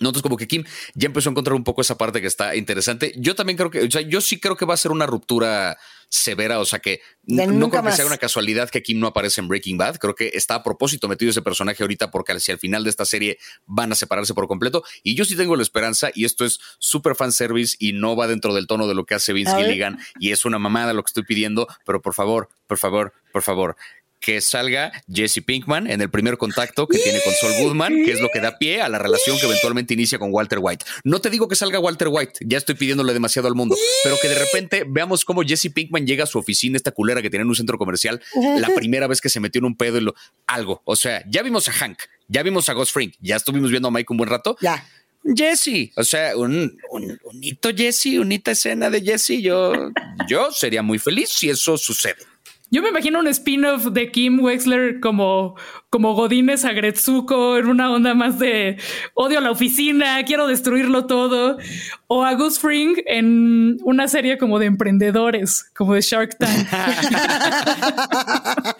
Entonces, 0.00 0.22
como 0.22 0.36
que 0.36 0.48
Kim 0.48 0.64
ya 0.94 1.06
empezó 1.06 1.28
a 1.28 1.32
encontrar 1.32 1.54
un 1.54 1.64
poco 1.64 1.82
esa 1.82 1.96
parte 1.96 2.20
que 2.20 2.26
está 2.26 2.56
interesante. 2.56 3.12
Yo 3.16 3.34
también 3.34 3.56
creo 3.56 3.70
que, 3.70 3.82
o 3.82 3.90
sea, 3.90 4.00
yo 4.00 4.20
sí 4.20 4.40
creo 4.40 4.56
que 4.56 4.64
va 4.64 4.74
a 4.74 4.78
ser 4.78 4.90
una 4.90 5.06
ruptura 5.06 5.76
severa, 6.10 6.58
o 6.58 6.64
sea 6.64 6.80
que 6.80 7.00
no 7.22 7.70
creo 7.70 7.84
que 7.84 7.92
sea 7.92 8.04
una 8.04 8.18
casualidad 8.18 8.68
que 8.68 8.82
Kim 8.82 8.98
no 8.98 9.06
aparece 9.06 9.40
en 9.40 9.46
Breaking 9.46 9.78
Bad. 9.78 9.98
Creo 9.98 10.16
que 10.16 10.32
está 10.34 10.56
a 10.56 10.62
propósito 10.64 11.06
metido 11.06 11.30
ese 11.30 11.40
personaje 11.40 11.84
ahorita 11.84 12.10
porque 12.10 12.32
hacia 12.32 12.52
el 12.52 12.58
final 12.58 12.82
de 12.82 12.90
esta 12.90 13.04
serie 13.04 13.38
van 13.66 13.92
a 13.92 13.94
separarse 13.94 14.34
por 14.34 14.48
completo. 14.48 14.82
Y 15.04 15.14
yo 15.14 15.24
sí 15.24 15.36
tengo 15.36 15.54
la 15.54 15.62
esperanza, 15.62 16.10
y 16.12 16.24
esto 16.24 16.44
es 16.44 16.58
súper 16.80 17.14
fan 17.14 17.30
service 17.30 17.76
y 17.78 17.92
no 17.92 18.16
va 18.16 18.26
dentro 18.26 18.52
del 18.54 18.66
tono 18.66 18.88
de 18.88 18.94
lo 18.94 19.06
que 19.06 19.14
hace 19.14 19.32
Vince 19.32 19.54
Gilligan, 19.56 19.98
y 20.18 20.32
es 20.32 20.44
una 20.44 20.58
mamada 20.58 20.92
lo 20.92 21.04
que 21.04 21.10
estoy 21.10 21.22
pidiendo, 21.22 21.68
pero 21.86 22.02
por 22.02 22.14
favor, 22.14 22.48
por 22.66 22.78
favor, 22.78 23.12
por 23.32 23.42
favor, 23.42 23.76
que 24.20 24.40
salga 24.40 24.92
Jesse 25.12 25.42
Pinkman 25.44 25.90
en 25.90 26.00
el 26.00 26.10
primer 26.10 26.36
contacto 26.36 26.86
que 26.86 26.98
tiene 26.98 27.20
con 27.24 27.32
Sol 27.34 27.52
Goodman, 27.58 28.04
que 28.04 28.12
es 28.12 28.20
lo 28.20 28.28
que 28.32 28.40
da 28.40 28.58
pie 28.58 28.82
a 28.82 28.88
la 28.88 28.98
relación 28.98 29.38
que 29.38 29.46
eventualmente 29.46 29.94
inicia 29.94 30.18
con 30.18 30.32
Walter 30.32 30.58
White. 30.60 30.84
No 31.04 31.20
te 31.20 31.30
digo 31.30 31.48
que 31.48 31.56
salga 31.56 31.80
Walter 31.80 32.08
White, 32.10 32.40
ya 32.46 32.58
estoy 32.58 32.74
pidiéndole 32.74 33.12
demasiado 33.12 33.48
al 33.48 33.54
mundo, 33.54 33.74
pero 34.04 34.16
que 34.20 34.28
de 34.28 34.38
repente 34.38 34.84
veamos 34.86 35.24
cómo 35.24 35.42
Jesse 35.42 35.72
Pinkman 35.72 36.06
llega 36.06 36.24
a 36.24 36.26
su 36.26 36.38
oficina, 36.38 36.76
esta 36.76 36.92
culera 36.92 37.22
que 37.22 37.30
tiene 37.30 37.42
en 37.42 37.48
un 37.48 37.56
centro 37.56 37.78
comercial, 37.78 38.20
la 38.58 38.68
primera 38.74 39.06
vez 39.06 39.20
que 39.20 39.30
se 39.30 39.40
metió 39.40 39.60
en 39.60 39.64
un 39.64 39.76
pedo 39.76 39.98
y 39.98 40.02
lo, 40.02 40.14
algo. 40.46 40.82
O 40.84 40.96
sea, 40.96 41.24
ya 41.26 41.42
vimos 41.42 41.68
a 41.68 41.72
Hank, 41.72 41.98
ya 42.28 42.42
vimos 42.42 42.68
a 42.68 42.74
Ghost 42.74 42.92
Frink, 42.92 43.14
ya 43.20 43.36
estuvimos 43.36 43.70
viendo 43.70 43.88
a 43.88 43.90
Mike 43.90 44.12
un 44.12 44.18
buen 44.18 44.30
rato. 44.30 44.56
Ya. 44.60 44.86
Jesse, 45.22 45.92
o 45.96 46.04
sea, 46.04 46.36
un, 46.36 46.78
un, 46.90 47.18
hito 47.42 47.70
Jesse, 47.76 48.18
unita 48.18 48.52
escena 48.52 48.88
de 48.88 49.02
Jesse, 49.02 49.42
yo, 49.42 49.90
yo 50.28 50.50
sería 50.50 50.82
muy 50.82 50.98
feliz 50.98 51.28
si 51.30 51.50
eso 51.50 51.76
sucede. 51.76 52.24
Yo 52.72 52.82
me 52.82 52.90
imagino 52.90 53.18
un 53.18 53.26
spin-off 53.26 53.86
de 53.86 54.12
Kim 54.12 54.38
Wexler 54.38 55.00
como, 55.00 55.56
como 55.90 56.14
Godínez 56.14 56.64
a 56.64 56.72
Gretsuko 56.72 57.58
en 57.58 57.66
una 57.66 57.90
onda 57.90 58.14
más 58.14 58.38
de 58.38 58.76
odio 59.14 59.40
la 59.40 59.50
oficina, 59.50 60.22
quiero 60.24 60.46
destruirlo 60.46 61.06
todo. 61.06 61.58
O 62.06 62.24
a 62.24 62.32
Gus 62.34 62.60
Fring 62.60 62.96
en 63.06 63.78
una 63.82 64.06
serie 64.06 64.38
como 64.38 64.60
de 64.60 64.66
emprendedores, 64.66 65.68
como 65.74 65.94
de 65.94 66.00
Shark 66.00 66.38
Tank. 66.38 66.68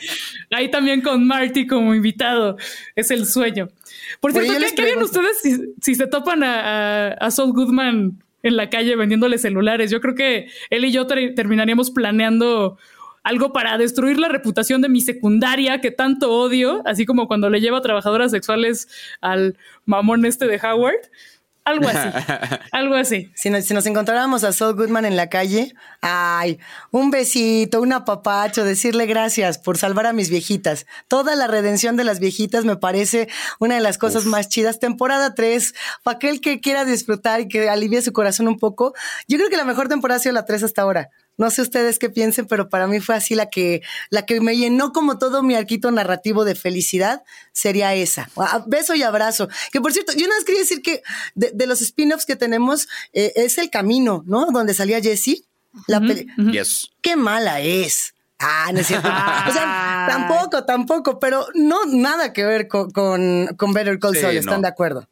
Ahí 0.52 0.70
también 0.70 1.00
con 1.00 1.26
Marty 1.26 1.66
como 1.66 1.92
invitado. 1.92 2.58
Es 2.94 3.10
el 3.10 3.26
sueño. 3.26 3.70
Por 4.20 4.30
cierto, 4.30 4.52
¿qué, 4.76 4.82
harían 4.82 5.02
ustedes 5.02 5.42
si, 5.80 5.94
se 5.96 6.06
topan 6.06 6.44
a, 6.44 7.08
a, 7.14 7.30
Saul 7.32 7.52
Goodman 7.52 8.22
en 8.44 8.56
la 8.56 8.70
calle 8.70 8.94
vendiéndole 8.94 9.38
celulares? 9.38 9.90
Yo 9.90 10.00
creo 10.00 10.14
que 10.14 10.46
él 10.70 10.84
y 10.84 10.92
yo 10.92 11.08
terminaríamos 11.08 11.90
planeando 11.90 12.78
algo 13.22 13.52
para 13.52 13.78
destruir 13.78 14.18
la 14.18 14.28
reputación 14.28 14.80
de 14.80 14.88
mi 14.88 15.00
secundaria 15.00 15.80
que 15.80 15.90
tanto 15.90 16.32
odio, 16.32 16.82
así 16.86 17.06
como 17.06 17.28
cuando 17.28 17.50
le 17.50 17.60
lleva 17.60 17.80
trabajadoras 17.80 18.30
sexuales 18.30 18.88
al 19.20 19.56
mamón 19.84 20.24
este 20.24 20.46
de 20.46 20.60
Howard. 20.62 21.10
Algo 21.62 21.88
así, 21.88 22.08
algo 22.72 22.94
así. 22.94 23.30
Si 23.34 23.50
nos, 23.50 23.64
si 23.64 23.74
nos, 23.74 23.84
encontráramos 23.86 24.44
a 24.44 24.52
Saul 24.52 24.76
Goodman 24.76 25.04
en 25.04 25.14
la 25.14 25.28
calle, 25.28 25.74
ay, 26.00 26.58
un 26.90 27.10
besito, 27.10 27.82
un 27.82 27.92
apapacho, 27.92 28.64
decirle 28.64 29.04
gracias 29.04 29.58
por 29.58 29.76
salvar 29.76 30.06
a 30.06 30.14
mis 30.14 30.30
viejitas. 30.30 30.86
Toda 31.06 31.36
la 31.36 31.46
redención 31.46 31.96
de 31.96 32.04
las 32.04 32.18
viejitas 32.18 32.64
me 32.64 32.76
parece 32.76 33.28
una 33.58 33.74
de 33.74 33.82
las 33.82 33.98
cosas 33.98 34.24
más 34.24 34.48
chidas. 34.48 34.80
Temporada 34.80 35.34
3, 35.34 35.74
para 36.02 36.16
aquel 36.16 36.40
que 36.40 36.60
quiera 36.60 36.86
disfrutar 36.86 37.40
y 37.40 37.48
que 37.48 37.68
alivie 37.68 38.00
su 38.00 38.12
corazón 38.14 38.48
un 38.48 38.58
poco. 38.58 38.94
Yo 39.28 39.36
creo 39.36 39.50
que 39.50 39.58
la 39.58 39.64
mejor 39.64 39.88
temporada 39.88 40.16
ha 40.16 40.22
sido 40.22 40.34
la 40.34 40.46
3 40.46 40.62
hasta 40.62 40.82
ahora. 40.82 41.10
No 41.36 41.50
sé 41.50 41.62
ustedes 41.62 41.98
qué 41.98 42.10
piensen, 42.10 42.46
pero 42.46 42.68
para 42.68 42.86
mí 42.86 43.00
fue 43.00 43.14
así 43.14 43.34
la 43.34 43.48
que, 43.48 43.82
la 44.10 44.26
que 44.26 44.40
me 44.40 44.56
llenó 44.56 44.92
como 44.92 45.18
todo 45.18 45.42
mi 45.42 45.54
arquito 45.54 45.90
narrativo 45.90 46.44
de 46.44 46.54
felicidad, 46.54 47.22
sería 47.52 47.94
esa. 47.94 48.28
Ah, 48.36 48.62
beso 48.66 48.94
y 48.94 49.02
abrazo. 49.02 49.48
Que 49.72 49.80
por 49.80 49.92
cierto, 49.92 50.12
yo 50.12 50.26
nada 50.26 50.38
más 50.38 50.44
quería 50.44 50.60
decir 50.60 50.82
que 50.82 51.02
de, 51.34 51.66
los 51.66 51.80
spin-offs 51.80 52.26
que 52.26 52.36
tenemos, 52.36 52.88
eh, 53.12 53.32
es 53.36 53.58
El 53.58 53.70
Camino, 53.70 54.22
¿no? 54.26 54.46
Donde 54.52 54.74
salía 54.74 55.00
Jessie 55.00 55.44
La 55.86 56.00
peli. 56.00 56.26
Yes. 56.52 56.90
Qué 57.00 57.16
mala 57.16 57.60
es. 57.60 58.14
Ah, 58.38 58.70
no 58.72 58.80
es 58.80 58.86
cierto. 58.86 59.08
o 59.08 59.52
sea, 59.52 60.06
tampoco, 60.08 60.64
tampoco, 60.64 61.20
pero 61.20 61.46
no 61.54 61.84
nada 61.86 62.32
que 62.32 62.44
ver 62.44 62.68
con, 62.68 62.90
con, 62.90 63.72
Better 63.74 63.98
Call 63.98 64.16
Saul, 64.16 64.36
¿están 64.36 64.62
de 64.62 64.68
acuerdo? 64.68 65.06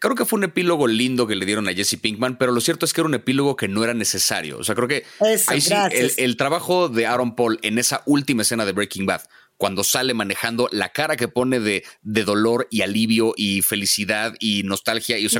Creo 0.00 0.14
que 0.14 0.24
fue 0.24 0.38
un 0.38 0.44
epílogo 0.44 0.86
lindo 0.86 1.26
que 1.26 1.36
le 1.36 1.44
dieron 1.44 1.68
a 1.68 1.74
Jesse 1.74 1.98
Pinkman, 2.00 2.38
pero 2.38 2.52
lo 2.52 2.62
cierto 2.62 2.86
es 2.86 2.94
que 2.94 3.02
era 3.02 3.08
un 3.08 3.14
epílogo 3.14 3.54
que 3.54 3.68
no 3.68 3.84
era 3.84 3.92
necesario. 3.92 4.58
O 4.58 4.64
sea, 4.64 4.74
creo 4.74 4.88
que 4.88 5.04
ahí 5.46 5.60
sí, 5.60 5.74
el, 5.92 6.12
el, 6.16 6.36
trabajo 6.38 6.88
de 6.88 7.06
Aaron 7.06 7.36
Paul 7.36 7.58
en 7.62 7.78
esa 7.78 8.02
última 8.06 8.40
escena 8.40 8.64
de 8.64 8.72
Breaking 8.72 9.04
Bad, 9.04 9.20
cuando 9.60 9.84
sale 9.84 10.14
manejando, 10.14 10.70
la 10.72 10.88
cara 10.88 11.16
que 11.16 11.28
pone 11.28 11.60
de, 11.60 11.84
de 12.00 12.24
dolor 12.24 12.66
y 12.70 12.80
alivio 12.80 13.34
y 13.36 13.60
felicidad 13.60 14.32
y 14.40 14.62
nostalgia, 14.62 15.18
y 15.18 15.26
o 15.26 15.28
sea, 15.28 15.38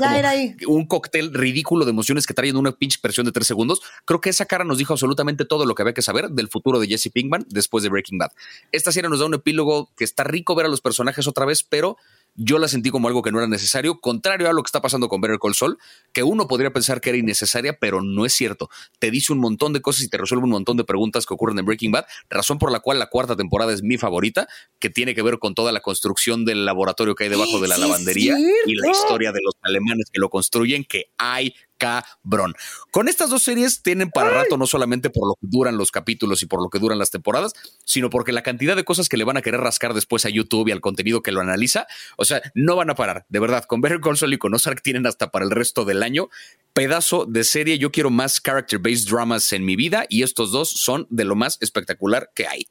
como 0.63 0.77
un 0.77 0.85
cóctel 0.85 1.33
ridículo 1.33 1.85
de 1.85 1.89
emociones 1.89 2.27
que 2.27 2.35
traen 2.35 2.55
una 2.55 2.71
pinche 2.71 2.99
presión 3.01 3.25
de 3.25 3.31
tres 3.31 3.47
segundos. 3.47 3.81
Creo 4.05 4.21
que 4.21 4.29
esa 4.29 4.45
cara 4.45 4.63
nos 4.63 4.77
dijo 4.77 4.93
absolutamente 4.93 5.43
todo 5.43 5.65
lo 5.65 5.73
que 5.73 5.81
había 5.81 5.95
que 5.95 6.03
saber 6.03 6.29
del 6.29 6.49
futuro 6.49 6.79
de 6.79 6.85
Jesse 6.85 7.09
Pinkman 7.11 7.47
después 7.49 7.83
de 7.83 7.89
Breaking 7.89 8.19
Bad. 8.19 8.29
Esta 8.71 8.91
serie 8.91 9.09
nos 9.09 9.21
da 9.21 9.25
un 9.25 9.33
epílogo 9.33 9.91
que 9.97 10.03
está 10.03 10.23
rico 10.23 10.53
ver 10.53 10.67
a 10.67 10.69
los 10.69 10.81
personajes 10.81 11.25
otra 11.25 11.47
vez, 11.47 11.63
pero 11.63 11.97
yo 12.35 12.59
la 12.59 12.67
sentí 12.67 12.89
como 12.89 13.07
algo 13.07 13.21
que 13.21 13.31
no 13.31 13.39
era 13.39 13.47
necesario, 13.47 13.99
contrario 13.99 14.49
a 14.49 14.53
lo 14.53 14.63
que 14.63 14.67
está 14.67 14.81
pasando 14.81 15.09
con 15.09 15.21
Better 15.21 15.39
Call 15.39 15.53
Saul, 15.53 15.77
que 16.13 16.23
uno 16.23 16.47
podría 16.47 16.71
pensar 16.71 17.01
que 17.01 17.09
era 17.09 17.17
innecesaria, 17.17 17.77
pero 17.79 18.01
no 18.01 18.25
es 18.25 18.33
cierto. 18.33 18.69
Te 18.99 19.11
dice 19.11 19.33
un 19.33 19.39
montón 19.39 19.73
de 19.73 19.81
cosas 19.81 20.03
y 20.03 20.09
te 20.09 20.17
resuelve 20.17 20.45
un 20.45 20.51
montón 20.51 20.77
de 20.77 20.83
preguntas 20.83 21.25
que 21.25 21.33
ocurren 21.33 21.59
en 21.59 21.65
Breaking 21.65 21.91
Bad, 21.91 22.05
razón 22.29 22.59
por 22.59 22.71
la 22.71 22.79
cual 22.79 22.99
la 22.99 23.07
cuarta 23.07 23.35
temporada 23.35 23.73
es 23.73 23.83
mi 23.83 23.97
favorita, 23.97 24.47
que 24.79 24.89
tiene 24.89 25.15
que 25.15 25.21
ver 25.21 25.39
con 25.39 25.55
toda 25.55 25.71
la 25.71 25.81
construcción 25.81 26.45
del 26.45 26.65
laboratorio 26.65 27.15
que 27.15 27.25
hay 27.25 27.29
debajo 27.29 27.59
de 27.59 27.67
la 27.67 27.77
lavandería 27.77 28.35
y 28.39 28.75
la 28.75 28.91
historia 28.91 29.31
de 29.31 29.39
los 29.43 29.55
alemanes 29.61 30.09
que 30.11 30.19
lo 30.19 30.29
construyen, 30.29 30.83
que 30.83 31.11
hay 31.17 31.53
cabrón. 31.81 32.53
Con 32.91 33.07
estas 33.07 33.31
dos 33.31 33.41
series 33.41 33.81
tienen 33.81 34.11
para 34.11 34.29
rato, 34.29 34.55
no 34.55 34.67
solamente 34.67 35.09
por 35.09 35.27
lo 35.27 35.33
que 35.33 35.47
duran 35.49 35.77
los 35.77 35.89
capítulos 35.89 36.43
y 36.43 36.45
por 36.45 36.61
lo 36.61 36.69
que 36.69 36.77
duran 36.77 36.99
las 36.99 37.09
temporadas, 37.09 37.53
sino 37.85 38.11
porque 38.11 38.31
la 38.31 38.43
cantidad 38.43 38.75
de 38.75 38.83
cosas 38.83 39.09
que 39.09 39.17
le 39.17 39.23
van 39.23 39.37
a 39.37 39.41
querer 39.41 39.61
rascar 39.61 39.95
después 39.95 40.25
a 40.25 40.29
YouTube 40.29 40.67
y 40.67 40.71
al 40.71 40.79
contenido 40.79 41.23
que 41.23 41.31
lo 41.31 41.41
analiza, 41.41 41.87
o 42.17 42.25
sea, 42.25 42.41
no 42.53 42.75
van 42.75 42.91
a 42.91 42.95
parar. 42.95 43.25
De 43.29 43.39
verdad, 43.39 43.65
con 43.65 43.81
Better 43.81 43.99
Saul 44.15 44.33
y 44.33 44.37
con 44.37 44.53
Ozark 44.53 44.83
tienen 44.83 45.07
hasta 45.07 45.31
para 45.31 45.43
el 45.43 45.49
resto 45.49 45.83
del 45.83 46.03
año. 46.03 46.29
Pedazo 46.73 47.25
de 47.25 47.43
serie. 47.43 47.79
Yo 47.79 47.91
quiero 47.91 48.11
más 48.11 48.39
character-based 48.41 49.09
dramas 49.09 49.51
en 49.51 49.65
mi 49.65 49.75
vida 49.75 50.05
y 50.07 50.21
estos 50.21 50.51
dos 50.51 50.69
son 50.69 51.07
de 51.09 51.25
lo 51.25 51.35
más 51.35 51.57
espectacular 51.61 52.29
que 52.35 52.47
hay. 52.47 52.67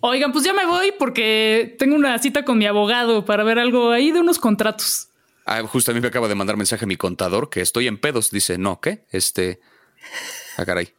Oigan, 0.00 0.32
pues 0.32 0.44
ya 0.44 0.52
me 0.52 0.64
voy 0.64 0.92
porque 0.96 1.74
tengo 1.78 1.96
una 1.96 2.18
cita 2.18 2.44
con 2.44 2.56
mi 2.56 2.66
abogado 2.66 3.24
para 3.24 3.42
ver 3.42 3.58
algo 3.58 3.90
ahí 3.90 4.12
de 4.12 4.20
unos 4.20 4.38
contratos. 4.38 5.08
Ah, 5.44 5.62
justo 5.62 5.90
a 5.90 5.94
mí 5.94 6.00
me 6.00 6.08
acaba 6.08 6.28
de 6.28 6.34
mandar 6.34 6.56
mensaje 6.56 6.86
mi 6.86 6.96
contador 6.96 7.50
que 7.50 7.60
estoy 7.60 7.86
en 7.86 7.98
pedos. 7.98 8.30
Dice, 8.30 8.58
no, 8.58 8.80
¿qué? 8.80 9.04
Este. 9.10 9.60
Ah, 10.56 10.64
caray. 10.64 10.94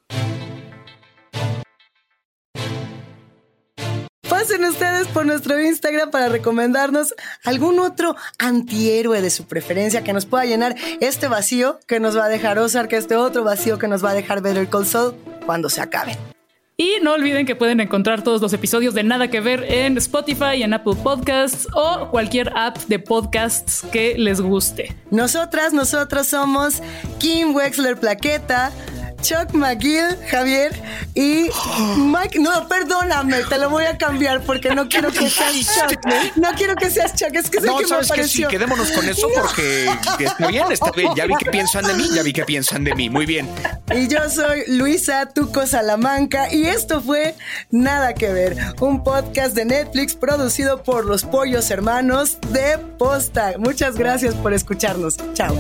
Pasen 4.29 4.65
ustedes 4.65 5.08
por 5.08 5.25
nuestro 5.25 5.60
Instagram 5.60 6.12
para 6.12 6.29
recomendarnos 6.29 7.15
algún 7.43 7.79
otro 7.79 8.15
antihéroe 8.38 9.21
de 9.21 9.29
su 9.29 9.47
preferencia 9.47 10.03
que 10.03 10.13
nos 10.13 10.25
pueda 10.25 10.45
llenar 10.45 10.75
este 10.99 11.27
vacío 11.27 11.79
que 11.88 11.99
nos 11.99 12.17
va 12.17 12.25
a 12.25 12.29
dejar 12.29 12.60
Ozark, 12.60 12.91
este 12.93 13.15
otro 13.15 13.43
vacío 13.43 13.79
que 13.79 13.88
nos 13.88 14.03
va 14.03 14.12
a 14.12 14.13
dejar 14.13 14.41
Better 14.41 14.67
Call 14.67 14.86
Saul 14.86 15.15
cuando 15.45 15.69
se 15.69 15.81
acabe. 15.81 16.17
Y 16.77 16.97
no 17.01 17.13
olviden 17.13 17.45
que 17.45 17.55
pueden 17.55 17.79
encontrar 17.79 18.21
todos 18.21 18.41
los 18.41 18.51
episodios 18.51 18.93
de 18.93 19.03
Nada 19.03 19.29
que 19.29 19.39
Ver 19.39 19.63
en 19.63 19.97
Spotify, 19.97 20.61
en 20.61 20.73
Apple 20.73 20.95
Podcasts 21.01 21.69
o 21.73 22.09
cualquier 22.11 22.51
app 22.53 22.77
de 22.88 22.99
podcasts 22.99 23.81
que 23.93 24.17
les 24.17 24.41
guste. 24.41 24.93
Nosotras, 25.09 25.71
nosotros 25.71 26.27
somos 26.27 26.83
Kim 27.17 27.55
Wexler 27.55 27.97
Plaqueta. 27.97 28.73
Chuck 29.25 29.53
McGill, 29.53 30.19
Javier 30.29 30.71
y 31.15 31.49
Mike. 31.97 32.38
No, 32.39 32.67
perdóname, 32.67 33.38
te 33.49 33.57
lo 33.57 33.71
voy 33.71 33.85
a 33.85 33.97
cambiar 33.97 34.43
porque 34.43 34.75
no 34.75 34.88
quiero 34.88 35.11
que 35.11 35.27
seas 35.31 35.53
Chuck. 35.53 35.99
No 36.35 36.49
quiero 36.55 36.75
que 36.75 36.91
seas 36.91 37.15
Chuck, 37.15 37.33
es 37.33 37.49
que 37.49 37.59
sé 37.59 37.65
no, 37.65 37.79
que 37.79 37.88
¿sabes 37.88 38.11
me 38.11 38.17
Que 38.17 38.27
sí, 38.27 38.45
quedémonos 38.47 38.91
con 38.91 39.09
eso 39.09 39.27
porque 39.33 39.89
está 40.19 40.47
bien, 40.47 40.71
está 40.71 40.91
bien. 40.91 41.11
Ya 41.15 41.25
vi 41.25 41.33
que 41.38 41.49
piensan 41.49 41.85
de 41.85 41.95
mí, 41.95 42.07
ya 42.13 42.21
vi 42.21 42.33
que 42.33 42.45
piensan 42.45 42.83
de 42.83 42.93
mí. 42.93 43.09
Muy 43.09 43.25
bien. 43.25 43.49
Y 43.95 44.07
yo 44.07 44.29
soy 44.29 44.63
Luisa 44.67 45.25
Tuco 45.25 45.65
Salamanca 45.65 46.53
y 46.53 46.65
esto 46.65 47.01
fue 47.01 47.33
Nada 47.71 48.13
que 48.13 48.31
Ver, 48.31 48.55
un 48.79 49.03
podcast 49.03 49.55
de 49.55 49.65
Netflix 49.65 50.13
producido 50.13 50.83
por 50.83 51.05
los 51.05 51.23
pollos 51.23 51.71
hermanos 51.71 52.38
de 52.49 52.77
Posta. 52.77 53.53
Muchas 53.57 53.95
gracias 53.95 54.35
por 54.35 54.53
escucharnos. 54.53 55.17
Chao. 55.33 55.55